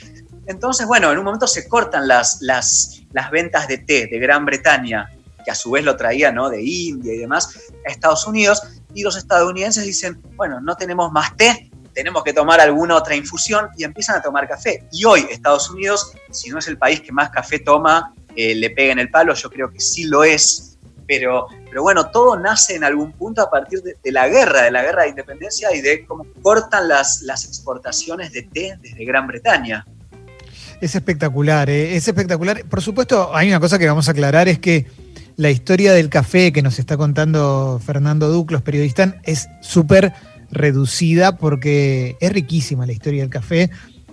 Entonces, 0.47 0.87
bueno, 0.87 1.13
en 1.13 1.19
un 1.19 1.25
momento 1.25 1.47
se 1.47 1.69
cortan 1.69 2.09
las, 2.09 2.43
las, 2.43 3.03
las 3.13 3.31
ventas 3.31 3.69
de 3.69 3.79
té 3.79 4.09
de 4.11 4.19
Gran 4.19 4.45
Bretaña, 4.45 5.09
que 5.45 5.51
a 5.51 5.55
su 5.55 5.71
vez 5.71 5.85
lo 5.85 5.97
traía 5.97 6.33
¿no? 6.33 6.49
de 6.49 6.63
India 6.63 7.15
y 7.15 7.19
demás, 7.19 7.59
a 7.87 7.91
Estados 7.91 8.27
Unidos, 8.27 8.63
y 8.95 9.03
los 9.03 9.17
estadounidenses 9.17 9.85
dicen, 9.85 10.21
bueno, 10.37 10.61
no 10.61 10.77
tenemos 10.77 11.13
más 11.13 11.37
té, 11.37 11.71
tenemos 11.93 12.23
que 12.25 12.33
tomar 12.33 12.61
alguna 12.61 12.97
otra 12.97 13.15
infusión 13.15 13.69
y 13.77 13.85
empiezan 13.85 14.17
a 14.17 14.23
tomar 14.23 14.49
café. 14.49 14.87
Y 14.91 15.05
hoy 15.05 15.27
Estados 15.31 15.71
Unidos, 15.71 16.13
si 16.31 16.51
no 16.51 16.59
es 16.59 16.69
el 16.69 16.79
país 16.79 17.01
que 17.01 17.13
más 17.13 17.31
café 17.31 17.59
toma 17.59 18.15
eh, 18.37 18.55
le 18.55 18.71
pega 18.71 18.93
en 18.93 18.99
el 18.99 19.11
palo, 19.11 19.35
yo 19.35 19.51
creo 19.51 19.71
que 19.71 19.81
sí 19.81 20.05
lo 20.05 20.25
es, 20.25 20.79
pero, 21.07 21.47
pero 21.69 21.83
bueno, 21.83 22.11
todo 22.11 22.39
nace 22.39 22.75
en 22.75 22.85
algún 22.85 23.13
punto 23.13 23.43
a 23.43 23.51
partir 23.51 23.81
de, 23.83 24.13
la 24.13 24.29
guerra, 24.29 24.63
de 24.63 24.71
la 24.71 24.83
guerra 24.83 25.03
de 25.03 25.11
independencia 25.11 25.75
y 25.75 25.81
de 25.81 26.05
cómo 26.07 26.27
cortan 26.43 26.89
las, 26.89 27.23
las 27.23 27.45
exportaciones 27.45 28.33
de 28.33 28.43
té 28.43 28.79
desde 28.81 29.05
Gran 29.05 29.27
Bretaña. 29.27 29.87
Es 30.81 30.95
espectacular, 30.95 31.71
¿eh? 31.71 31.97
es 31.97 32.09
espectacular. 32.09 32.65
Por 32.65 32.83
supuesto, 32.83 33.35
hay 33.35 33.49
una 33.49 33.61
cosa 33.61 33.79
que 33.79 33.87
vamos 33.87 34.09
a 34.09 34.13
aclarar, 34.13 34.49
es 34.49 34.59
que 34.59 34.87
la 35.37 35.51
historia 35.51 35.93
del 35.93 36.09
café 36.09 36.53
que 36.53 36.63
nos 36.63 36.79
está 36.79 36.97
contando 36.97 37.81
Fernando 37.85 38.29
Duclos, 38.29 38.63
periodista, 38.63 39.17
es 39.25 39.49
súper 39.61 40.13
reducida 40.51 41.37
porque 41.37 42.17
es 42.21 42.33
riquísima 42.33 42.87
la 42.87 42.93
historia 42.93 43.23
del 43.23 43.31
café 43.31 43.71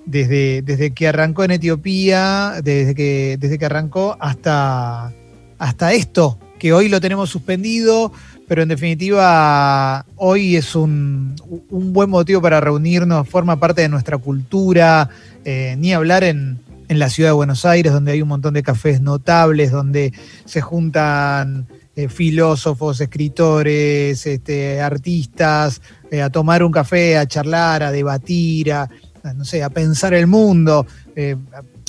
desde, 0.09 0.63
desde 0.63 0.91
que 0.91 1.07
arrancó 1.07 1.43
en 1.43 1.51
Etiopía, 1.51 2.55
desde 2.63 2.95
que, 2.95 3.37
desde 3.39 3.59
que 3.59 3.65
arrancó 3.65 4.17
hasta, 4.19 5.13
hasta 5.59 5.93
esto, 5.93 6.39
que 6.57 6.73
hoy 6.73 6.89
lo 6.89 6.99
tenemos 6.99 7.29
suspendido, 7.29 8.11
pero 8.47 8.63
en 8.63 8.69
definitiva 8.69 10.03
hoy 10.15 10.55
es 10.55 10.75
un, 10.75 11.35
un 11.69 11.93
buen 11.93 12.09
motivo 12.09 12.41
para 12.41 12.59
reunirnos, 12.59 13.29
forma 13.29 13.59
parte 13.59 13.81
de 13.81 13.89
nuestra 13.89 14.17
cultura, 14.17 15.09
eh, 15.45 15.75
ni 15.77 15.93
hablar 15.93 16.23
en, 16.23 16.57
en, 16.87 16.97
la 16.97 17.09
ciudad 17.09 17.29
de 17.29 17.33
Buenos 17.33 17.63
Aires, 17.63 17.93
donde 17.93 18.13
hay 18.13 18.23
un 18.23 18.29
montón 18.29 18.55
de 18.55 18.63
cafés 18.63 19.01
notables, 19.01 19.71
donde 19.71 20.11
se 20.45 20.59
juntan 20.59 21.67
eh, 21.95 22.07
filósofos, 22.07 22.99
escritores, 23.01 24.25
este, 24.25 24.79
artistas, 24.81 25.81
eh, 26.09 26.21
a 26.21 26.29
tomar 26.29 26.63
un 26.63 26.71
café, 26.71 27.17
a 27.17 27.27
charlar, 27.27 27.83
a 27.83 27.91
debatir, 27.91 28.71
a, 28.71 28.89
no 29.35 29.45
sé, 29.45 29.63
a 29.63 29.69
pensar 29.69 30.13
el 30.13 30.27
mundo. 30.27 30.85
Eh, 31.15 31.35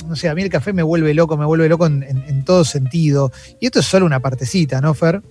no 0.07 0.15
sé, 0.15 0.29
a 0.29 0.35
mí 0.35 0.41
el 0.41 0.49
café 0.49 0.73
me 0.73 0.83
vuelve 0.83 1.13
loco, 1.13 1.37
me 1.37 1.45
vuelve 1.45 1.69
loco 1.69 1.85
en, 1.85 2.43
todo 2.45 2.65
sentido. 2.65 3.31
Y 3.59 3.67
esto 3.67 3.79
es 3.79 3.85
solo 3.85 4.05
una 4.05 4.19
partecita, 4.19 4.81
¿no, 4.81 4.93
Fer? 4.93 5.21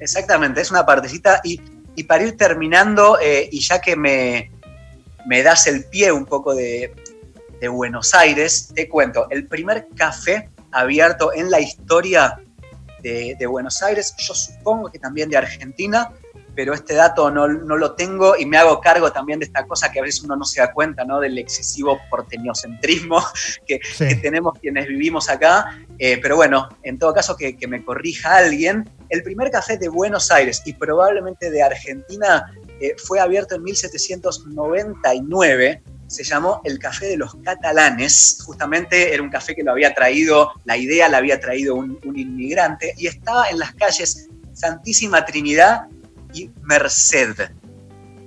Exactamente, 0.00 0.60
es 0.60 0.70
una 0.70 0.84
partecita. 0.84 1.40
Y, 1.44 1.60
y 1.94 2.04
para 2.04 2.24
ir 2.24 2.36
terminando, 2.36 3.18
eh, 3.20 3.48
y 3.50 3.60
ya 3.60 3.80
que 3.80 3.96
me, 3.96 4.50
me, 5.26 5.42
das 5.42 5.66
el 5.66 5.84
pie 5.84 6.10
un 6.10 6.24
poco 6.24 6.54
de, 6.54 6.94
de, 7.60 7.68
Buenos 7.68 8.14
Aires, 8.14 8.70
te 8.74 8.88
cuento, 8.88 9.26
el 9.30 9.46
primer 9.46 9.88
café 9.94 10.48
abierto 10.72 11.32
en 11.34 11.50
la 11.50 11.60
historia 11.60 12.40
de, 13.02 13.36
de 13.38 13.46
Buenos 13.46 13.82
Aires, 13.82 14.14
yo 14.16 14.34
supongo 14.34 14.90
que 14.90 14.98
también 14.98 15.28
de 15.28 15.36
Argentina, 15.36 16.10
pero 16.54 16.74
este 16.74 16.94
dato 16.94 17.30
no, 17.30 17.48
no, 17.48 17.76
lo 17.76 17.94
tengo 17.94 18.36
y 18.36 18.46
me 18.46 18.58
hago 18.58 18.80
cargo 18.80 19.10
también 19.10 19.38
de 19.38 19.46
esta 19.46 19.66
cosa 19.66 19.90
que 19.90 20.00
a 20.00 20.02
veces 20.02 20.22
uno 20.22 20.36
no 20.36 20.44
se 20.44 20.60
da 20.60 20.70
cuenta, 20.72 21.04
¿no? 21.04 21.18
Del 21.20 21.38
excesivo 21.38 21.98
porteñocentrismo 22.10 23.22
que, 23.66 23.80
sí. 23.82 24.08
que 24.08 24.16
tenemos 24.16 24.58
quienes 24.58 24.86
vivimos 24.86 25.30
acá. 25.30 25.80
Eh, 25.98 26.18
pero 26.20 26.36
bueno, 26.36 26.68
en 26.82 26.98
todo 26.98 27.14
caso, 27.14 27.34
que, 27.36 27.56
que, 27.56 27.66
me 27.66 27.82
corrija 27.84 28.36
alguien. 28.36 28.88
El 29.08 29.22
primer 29.22 29.50
café 29.50 29.78
de 29.78 29.88
Buenos 29.88 30.30
Aires 30.30 30.60
y 30.64 30.74
probablemente 30.74 31.50
de 31.50 31.62
Argentina 31.62 32.52
eh, 32.80 32.94
fue 32.98 33.20
abierto 33.20 33.54
en 33.54 33.62
1799. 33.62 35.82
Se 36.08 36.24
llamó 36.24 36.60
el 36.64 36.78
Café 36.78 37.06
de 37.06 37.16
los 37.16 37.34
Catalanes. 37.36 38.42
Justamente 38.44 39.14
era 39.14 39.22
un 39.22 39.30
café 39.30 39.54
que 39.54 39.62
lo 39.62 39.72
había 39.72 39.94
traído, 39.94 40.52
la 40.64 40.76
idea 40.76 41.08
la 41.08 41.16
había 41.18 41.40
traído 41.40 41.74
un, 41.74 41.98
un 42.04 42.18
inmigrante 42.18 42.92
y 42.98 43.06
estaba 43.06 43.48
en 43.48 43.58
las 43.58 43.72
calles 43.74 44.28
Santísima 44.52 45.24
Trinidad 45.24 45.86
y 46.32 46.50
Merced, 46.62 47.34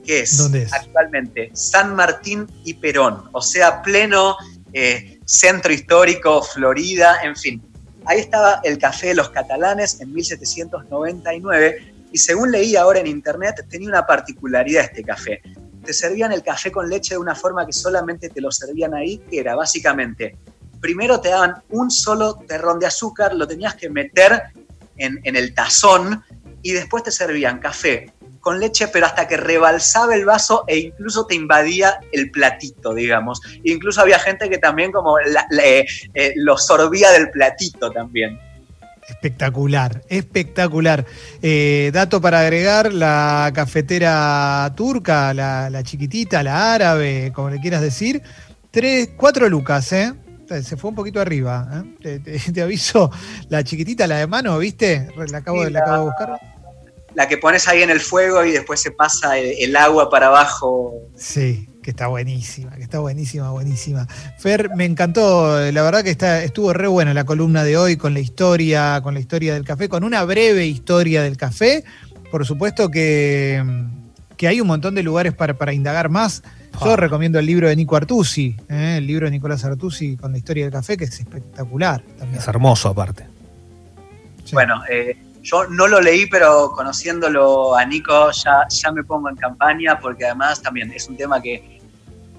que 0.03 0.21
es, 0.21 0.39
es, 0.39 0.73
actualmente 0.73 1.49
San 1.53 1.95
Martín 1.95 2.47
y 2.63 2.75
Perón, 2.75 3.29
o 3.31 3.41
sea, 3.41 3.81
pleno 3.81 4.37
eh, 4.73 5.19
centro 5.25 5.71
histórico, 5.71 6.43
Florida, 6.43 7.19
en 7.23 7.35
fin. 7.35 7.61
Ahí 8.05 8.19
estaba 8.19 8.59
el 8.63 8.77
Café 8.77 9.07
de 9.07 9.15
los 9.15 9.29
Catalanes 9.29 9.99
en 10.01 10.13
1799 10.13 11.93
y 12.11 12.17
según 12.17 12.51
leí 12.51 12.75
ahora 12.75 12.99
en 12.99 13.07
internet 13.07 13.65
tenía 13.69 13.89
una 13.89 14.05
particularidad 14.05 14.83
este 14.83 15.03
café. 15.03 15.41
Te 15.83 15.93
servían 15.93 16.31
el 16.31 16.43
café 16.43 16.71
con 16.71 16.89
leche 16.89 17.15
de 17.15 17.19
una 17.19 17.35
forma 17.35 17.65
que 17.65 17.73
solamente 17.73 18.29
te 18.29 18.41
lo 18.41 18.51
servían 18.51 18.93
ahí, 18.93 19.17
que 19.29 19.39
era 19.39 19.55
básicamente, 19.55 20.37
primero 20.79 21.19
te 21.19 21.29
daban 21.29 21.63
un 21.69 21.89
solo 21.89 22.35
terrón 22.47 22.79
de 22.79 22.85
azúcar, 22.85 23.33
lo 23.33 23.47
tenías 23.47 23.75
que 23.75 23.89
meter 23.89 24.43
en, 24.97 25.19
en 25.23 25.35
el 25.35 25.53
tazón 25.53 26.23
y 26.65 26.71
después 26.71 27.03
te 27.03 27.11
servían 27.11 27.59
café 27.59 28.11
con 28.39 28.59
leche, 28.59 28.87
pero 28.87 29.05
hasta 29.05 29.27
que 29.27 29.37
rebalsaba 29.37 30.15
el 30.15 30.25
vaso 30.25 30.63
e 30.67 30.79
incluso 30.79 31.27
te 31.27 31.35
invadía 31.35 31.99
el 32.11 32.31
platito, 32.31 32.95
digamos. 32.95 33.39
Incluso 33.63 34.01
había 34.01 34.17
gente 34.17 34.49
que 34.49 34.57
también 34.57 34.91
como 34.91 35.19
la, 35.19 35.45
la, 35.51 35.63
eh, 35.63 35.85
lo 36.37 36.57
sorbía 36.57 37.11
del 37.11 37.29
platito 37.29 37.91
también. 37.91 38.39
Espectacular, 39.07 40.01
espectacular. 40.09 41.05
Eh, 41.43 41.91
dato 41.93 42.19
para 42.19 42.39
agregar, 42.39 42.91
la 42.91 43.51
cafetera 43.53 44.73
turca, 44.75 45.35
la, 45.35 45.69
la, 45.69 45.83
chiquitita, 45.83 46.41
la 46.41 46.73
árabe, 46.73 47.31
como 47.31 47.51
le 47.51 47.59
quieras 47.59 47.81
decir, 47.81 48.23
tres, 48.71 49.11
cuatro 49.15 49.47
lucas, 49.49 49.91
¿eh? 49.91 50.13
Se 50.63 50.77
fue 50.77 50.89
un 50.89 50.95
poquito 50.95 51.21
arriba. 51.21 51.67
¿eh? 51.71 51.95
Te, 52.01 52.19
te, 52.19 52.51
te, 52.53 52.61
aviso, 52.63 53.11
la 53.49 53.63
chiquitita, 53.63 54.07
la 54.07 54.17
de 54.17 54.25
mano, 54.25 54.57
¿viste? 54.57 55.07
La 55.31 55.37
acabo, 55.37 55.63
la, 55.63 55.69
la 55.69 55.79
acabo 55.79 55.97
de 55.97 56.05
buscar 56.05 56.54
la 57.15 57.27
que 57.27 57.37
pones 57.37 57.67
ahí 57.67 57.81
en 57.81 57.89
el 57.89 57.99
fuego 57.99 58.45
y 58.45 58.51
después 58.51 58.81
se 58.81 58.91
pasa 58.91 59.37
el, 59.37 59.53
el, 59.57 59.75
agua 59.75 60.09
para 60.09 60.27
abajo. 60.27 60.93
Sí, 61.15 61.67
que 61.81 61.91
está 61.91 62.07
buenísima, 62.07 62.75
que 62.75 62.83
está 62.83 62.99
buenísima, 62.99 63.51
buenísima. 63.51 64.07
Fer, 64.39 64.69
me 64.75 64.85
encantó, 64.85 65.59
la 65.71 65.81
verdad 65.83 66.03
que 66.03 66.09
está, 66.09 66.43
estuvo 66.43 66.73
re 66.73 66.87
buena 66.87 67.13
la 67.13 67.23
columna 67.23 67.63
de 67.63 67.77
hoy 67.77 67.95
con 67.95 68.13
la 68.13 68.19
historia, 68.19 68.99
con 69.01 69.13
la 69.13 69.19
historia 69.19 69.53
del 69.53 69.63
café, 69.63 69.87
con 69.87 70.03
una 70.03 70.23
breve 70.23 70.65
historia 70.65 71.23
del 71.23 71.37
café. 71.37 71.83
Por 72.31 72.45
supuesto 72.45 72.89
que, 72.89 73.63
que 74.35 74.47
hay 74.47 74.61
un 74.61 74.67
montón 74.67 74.95
de 74.95 75.03
lugares 75.03 75.33
para, 75.33 75.53
para 75.53 75.73
indagar 75.73 76.09
más. 76.09 76.43
Yo 76.83 76.93
ah. 76.93 76.97
recomiendo 76.97 77.39
el 77.39 77.45
libro 77.45 77.69
de 77.69 77.75
Nico 77.75 77.95
Artusi, 77.95 78.57
¿eh? 78.69 78.95
el 78.97 79.07
libro 79.07 79.25
de 79.27 79.31
Nicolás 79.31 79.63
Artusi 79.63 80.17
con 80.17 80.31
la 80.31 80.37
historia 80.37 80.65
del 80.65 80.73
café, 80.73 80.97
que 80.97 81.05
es 81.05 81.19
espectacular. 81.19 82.01
También. 82.17 82.39
Es 82.39 82.47
hermoso 82.47 82.89
aparte. 82.89 83.27
Sí. 84.43 84.53
Bueno, 84.53 84.81
eh, 84.89 85.17
yo 85.45 85.67
no 85.67 85.87
lo 85.87 86.01
leí, 86.01 86.25
pero 86.25 86.71
conociéndolo 86.71 87.75
a 87.75 87.85
Nico 87.85 88.31
ya, 88.31 88.67
ya 88.67 88.91
me 88.91 89.03
pongo 89.03 89.29
en 89.29 89.35
campaña 89.35 89.99
porque 89.99 90.25
además 90.25 90.59
también 90.59 90.91
es 90.91 91.07
un 91.07 91.15
tema 91.15 91.39
que, 91.39 91.79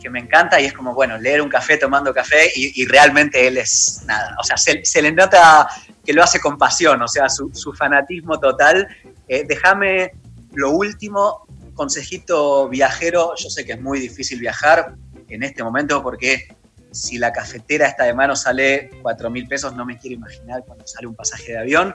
que 0.02 0.10
me 0.10 0.18
encanta 0.18 0.60
y 0.60 0.64
es 0.64 0.72
como, 0.72 0.92
bueno, 0.92 1.16
leer 1.16 1.40
un 1.40 1.48
café 1.48 1.76
tomando 1.76 2.12
café 2.12 2.50
y, 2.56 2.84
realmente 2.86 3.46
él 3.46 3.58
es 3.58 4.02
nada, 4.06 4.36
o 4.40 4.42
sea, 4.42 4.56
se, 4.56 4.84
se, 4.84 5.00
le 5.02 5.12
nota 5.12 5.68
que 6.04 6.12
lo 6.12 6.22
hace 6.22 6.40
con 6.40 6.58
pasión, 6.58 7.00
o 7.00 7.06
sea, 7.06 7.28
su, 7.28 7.50
su 7.54 7.72
fanatismo 7.72 8.40
total. 8.40 8.88
Eh, 9.28 9.44
déjame 9.46 10.12
lo 10.54 10.72
último, 10.72 11.46
consejito 11.74 12.68
viajero, 12.68 13.34
yo 13.36 13.50
sé 13.50 13.64
que 13.64 13.72
es 13.72 13.80
muy 13.80 14.00
difícil 14.00 14.40
viajar 14.40 14.96
en 15.28 15.44
este 15.44 15.62
momento 15.62 16.02
porque 16.02 16.48
si 16.90 17.18
la 17.18 17.32
cafetera 17.32 17.86
esta 17.86 18.04
de 18.04 18.14
mano 18.14 18.34
sale 18.34 18.90
4 19.02 19.30
mil 19.30 19.46
pesos, 19.46 19.76
no 19.76 19.86
me 19.86 19.96
quiero 19.96 20.16
imaginar 20.16 20.64
cuando 20.66 20.84
sale 20.88 21.06
un 21.06 21.14
pasaje 21.14 21.52
de 21.52 21.58
avión 21.58 21.94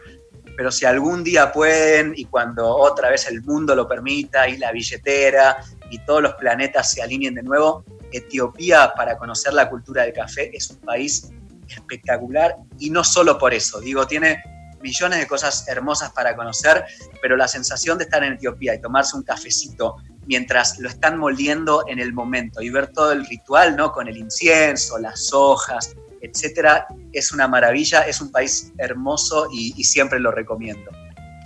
pero 0.55 0.71
si 0.71 0.85
algún 0.85 1.23
día 1.23 1.51
pueden 1.51 2.13
y 2.15 2.25
cuando 2.25 2.67
otra 2.75 3.09
vez 3.09 3.27
el 3.27 3.41
mundo 3.43 3.75
lo 3.75 3.87
permita 3.87 4.47
y 4.47 4.57
la 4.57 4.71
billetera 4.71 5.57
y 5.89 5.99
todos 6.05 6.21
los 6.21 6.33
planetas 6.35 6.91
se 6.91 7.01
alineen 7.01 7.35
de 7.35 7.43
nuevo, 7.43 7.83
Etiopía 8.11 8.93
para 8.95 9.17
conocer 9.17 9.53
la 9.53 9.69
cultura 9.69 10.03
del 10.03 10.13
café 10.13 10.55
es 10.55 10.69
un 10.69 10.77
país 10.77 11.29
espectacular 11.69 12.55
y 12.79 12.89
no 12.89 13.03
solo 13.03 13.37
por 13.37 13.53
eso, 13.53 13.79
digo, 13.79 14.05
tiene 14.05 14.43
millones 14.81 15.19
de 15.19 15.27
cosas 15.27 15.67
hermosas 15.67 16.11
para 16.11 16.35
conocer, 16.35 16.83
pero 17.21 17.37
la 17.37 17.47
sensación 17.47 17.97
de 17.97 18.05
estar 18.05 18.23
en 18.23 18.33
Etiopía 18.33 18.73
y 18.73 18.81
tomarse 18.81 19.15
un 19.15 19.23
cafecito 19.23 19.97
mientras 20.25 20.79
lo 20.79 20.89
están 20.89 21.17
moliendo 21.17 21.83
en 21.87 21.99
el 21.99 22.13
momento 22.13 22.61
y 22.61 22.69
ver 22.69 22.87
todo 22.87 23.11
el 23.11 23.25
ritual, 23.25 23.75
¿no? 23.75 23.91
Con 23.91 24.07
el 24.07 24.17
incienso, 24.17 24.97
las 24.97 25.31
hojas, 25.33 25.95
etcétera, 26.21 26.87
es 27.11 27.31
una 27.31 27.47
maravilla, 27.47 28.01
es 28.01 28.21
un 28.21 28.31
país 28.31 28.71
hermoso 28.77 29.47
y, 29.53 29.73
y, 29.75 29.83
siempre 29.83 30.19
lo 30.19 30.31
recomiendo. 30.31 30.91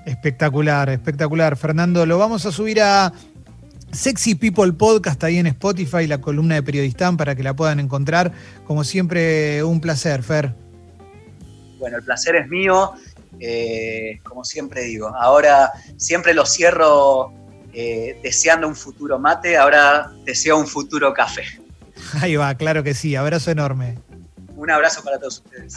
Espectacular, 0.06 0.90
espectacular. 0.90 1.58
Fernando, 1.58 2.06
lo 2.06 2.18
vamos 2.18 2.46
a 2.46 2.52
subir 2.52 2.82
a 2.82 3.12
Sexy 3.92 4.36
People 4.36 4.74
Podcast 4.74 5.24
ahí 5.24 5.38
en 5.38 5.48
Spotify, 5.48 6.06
la 6.06 6.20
columna 6.20 6.56
de 6.56 6.64
Periodistán, 6.64 7.18
para 7.18 7.36
que 7.36 7.44
la 7.44 7.56
puedan 7.56 7.80
encontrar. 7.80 8.32
Como 8.66 8.84
siempre, 8.84 9.64
un 9.64 9.80
placer, 9.80 10.22
Fer. 10.22 10.54
Bueno, 11.80 11.98
el 11.98 12.04
placer 12.04 12.36
es 12.36 12.48
mío. 12.48 12.94
Eh, 13.40 14.20
como 14.24 14.46
siempre 14.46 14.84
digo, 14.84 15.08
ahora 15.08 15.72
siempre 15.98 16.34
lo 16.34 16.46
cierro 16.46 17.34
eh, 17.74 18.18
deseando 18.24 18.68
un 18.68 18.76
futuro 18.76 19.20
mate, 19.20 19.58
ahora 19.58 20.12
deseo 20.24 20.58
un 20.58 20.68
futuro 20.68 21.14
café. 21.14 21.44
Ahí 22.22 22.36
va, 22.36 22.56
claro 22.56 22.84
que 22.84 22.94
sí. 22.94 23.16
Abrazo 23.16 23.52
enorme. 23.52 23.98
Un 24.66 24.72
abrazo 24.72 25.04
para 25.04 25.20
todos 25.20 25.44
ustedes. 25.46 25.74